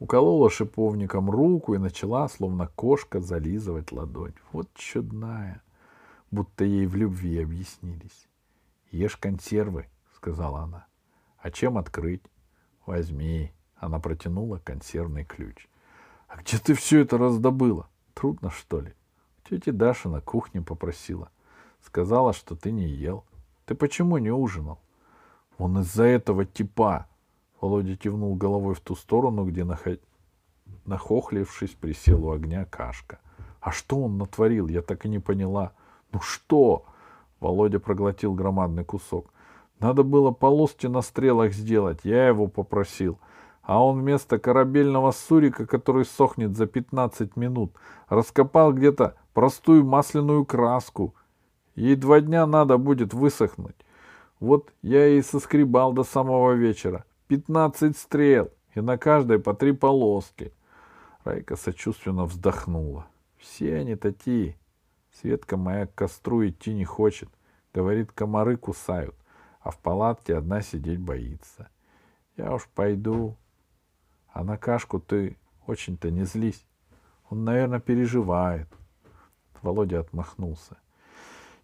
Уколола 0.00 0.48
шиповником 0.48 1.28
руку 1.28 1.74
и 1.74 1.78
начала, 1.78 2.28
словно 2.28 2.68
кошка, 2.68 3.20
зализывать 3.20 3.90
ладонь. 3.90 4.34
Вот 4.52 4.72
чудная, 4.74 5.60
будто 6.30 6.64
ей 6.64 6.86
в 6.86 6.94
любви 6.94 7.42
объяснились.— 7.42 8.28
Ешь 8.92 9.16
консервы,— 9.16 9.86
сказала 10.14 10.60
она.— 10.60 10.86
А 11.38 11.50
чем 11.50 11.76
открыть?— 11.76 12.22
Возьми. 12.86 13.52
Она 13.76 13.98
протянула 13.98 14.58
консервный 14.58 15.24
ключ.— 15.24 15.68
А 16.28 16.36
где 16.36 16.58
ты 16.58 16.74
все 16.74 17.00
это 17.00 17.18
раздобыла? 17.18 17.88
Трудно, 18.14 18.50
что 18.50 18.80
ли? 18.80 18.94
Тетя 19.48 19.72
Даша 19.72 20.08
на 20.08 20.20
кухне 20.20 20.62
попросила. 20.62 21.30
Сказала, 21.84 22.32
что 22.32 22.54
ты 22.54 22.70
не 22.70 22.86
ел. 22.86 23.24
Ты 23.66 23.74
почему 23.74 24.18
не 24.18 24.30
ужинал? 24.30 24.78
Он 25.58 25.80
из-за 25.80 26.04
этого 26.04 26.44
типа. 26.44 27.07
Володя 27.60 27.96
кивнул 27.96 28.34
головой 28.36 28.74
в 28.74 28.80
ту 28.80 28.94
сторону, 28.94 29.44
где, 29.44 29.64
наход... 29.64 30.00
нахохлившись, 30.84 31.74
присел 31.74 32.26
у 32.26 32.30
огня 32.30 32.64
кашка. 32.64 33.18
А 33.60 33.72
что 33.72 34.02
он 34.02 34.18
натворил, 34.18 34.68
я 34.68 34.82
так 34.82 35.04
и 35.04 35.08
не 35.08 35.18
поняла. 35.18 35.72
Ну 36.12 36.20
что? 36.20 36.84
Володя 37.40 37.80
проглотил 37.80 38.34
громадный 38.34 38.84
кусок. 38.84 39.32
Надо 39.80 40.02
было 40.02 40.30
полоски 40.30 40.86
на 40.86 41.02
стрелах 41.02 41.52
сделать, 41.52 42.00
я 42.02 42.28
его 42.28 42.48
попросил. 42.48 43.18
А 43.62 43.84
он 43.84 44.00
вместо 44.00 44.38
корабельного 44.38 45.10
сурика, 45.10 45.66
который 45.66 46.04
сохнет 46.04 46.56
за 46.56 46.66
15 46.66 47.36
минут, 47.36 47.72
раскопал 48.08 48.72
где-то 48.72 49.16
простую 49.34 49.84
масляную 49.84 50.44
краску. 50.44 51.14
Ей 51.74 51.94
два 51.94 52.20
дня 52.20 52.46
надо 52.46 52.78
будет 52.78 53.12
высохнуть. 53.14 53.76
Вот 54.40 54.72
я 54.82 55.06
и 55.08 55.22
соскребал 55.22 55.92
до 55.92 56.02
самого 56.02 56.52
вечера. 56.52 57.04
Пятнадцать 57.28 57.98
стрел, 57.98 58.50
и 58.74 58.80
на 58.80 58.96
каждой 58.96 59.38
по 59.38 59.52
три 59.52 59.72
полоски. 59.72 60.50
Райка 61.24 61.56
сочувственно 61.56 62.24
вздохнула. 62.24 63.06
Все 63.36 63.76
они 63.76 63.96
такие. 63.96 64.56
Светка 65.12 65.58
моя 65.58 65.86
к 65.86 65.94
костру 65.94 66.46
идти 66.48 66.72
не 66.72 66.86
хочет. 66.86 67.28
Говорит, 67.74 68.12
комары 68.12 68.56
кусают, 68.56 69.14
а 69.60 69.70
в 69.70 69.78
палатке 69.78 70.36
одна 70.36 70.62
сидеть 70.62 71.00
боится. 71.00 71.68
Я 72.38 72.54
уж 72.54 72.66
пойду. 72.74 73.36
А 74.32 74.42
на 74.42 74.56
кашку 74.56 74.98
ты 74.98 75.36
очень-то 75.66 76.10
не 76.10 76.24
злись. 76.24 76.64
Он, 77.28 77.44
наверное, 77.44 77.78
переживает. 77.78 78.68
Володя 79.60 80.00
отмахнулся. 80.00 80.78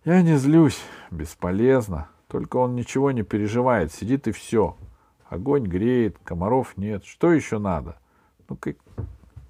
Я 0.05 0.20
не 0.20 0.37
злюсь, 0.37 0.83
бесполезно. 1.11 2.09
Только 2.29 2.59
он 2.59 2.74
ничего 2.74 3.12
не 3.12 3.22
переживает, 3.22 3.94
сидит 3.94 4.29
и 4.29 4.33
все. 4.33 4.77
Огонь 5.35 5.64
греет, 5.66 6.16
комаров 6.23 6.77
нет. 6.77 7.05
Что 7.05 7.33
еще 7.33 7.59
надо? 7.59 7.97
Ну, 8.49 8.55
как... 8.55 8.77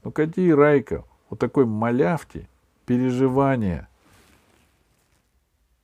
ну 0.03 0.11
какие, 0.13 0.51
Райка, 0.53 1.05
у 1.29 1.37
такой 1.37 1.67
малявки 1.67 2.49
переживания— 2.87 3.89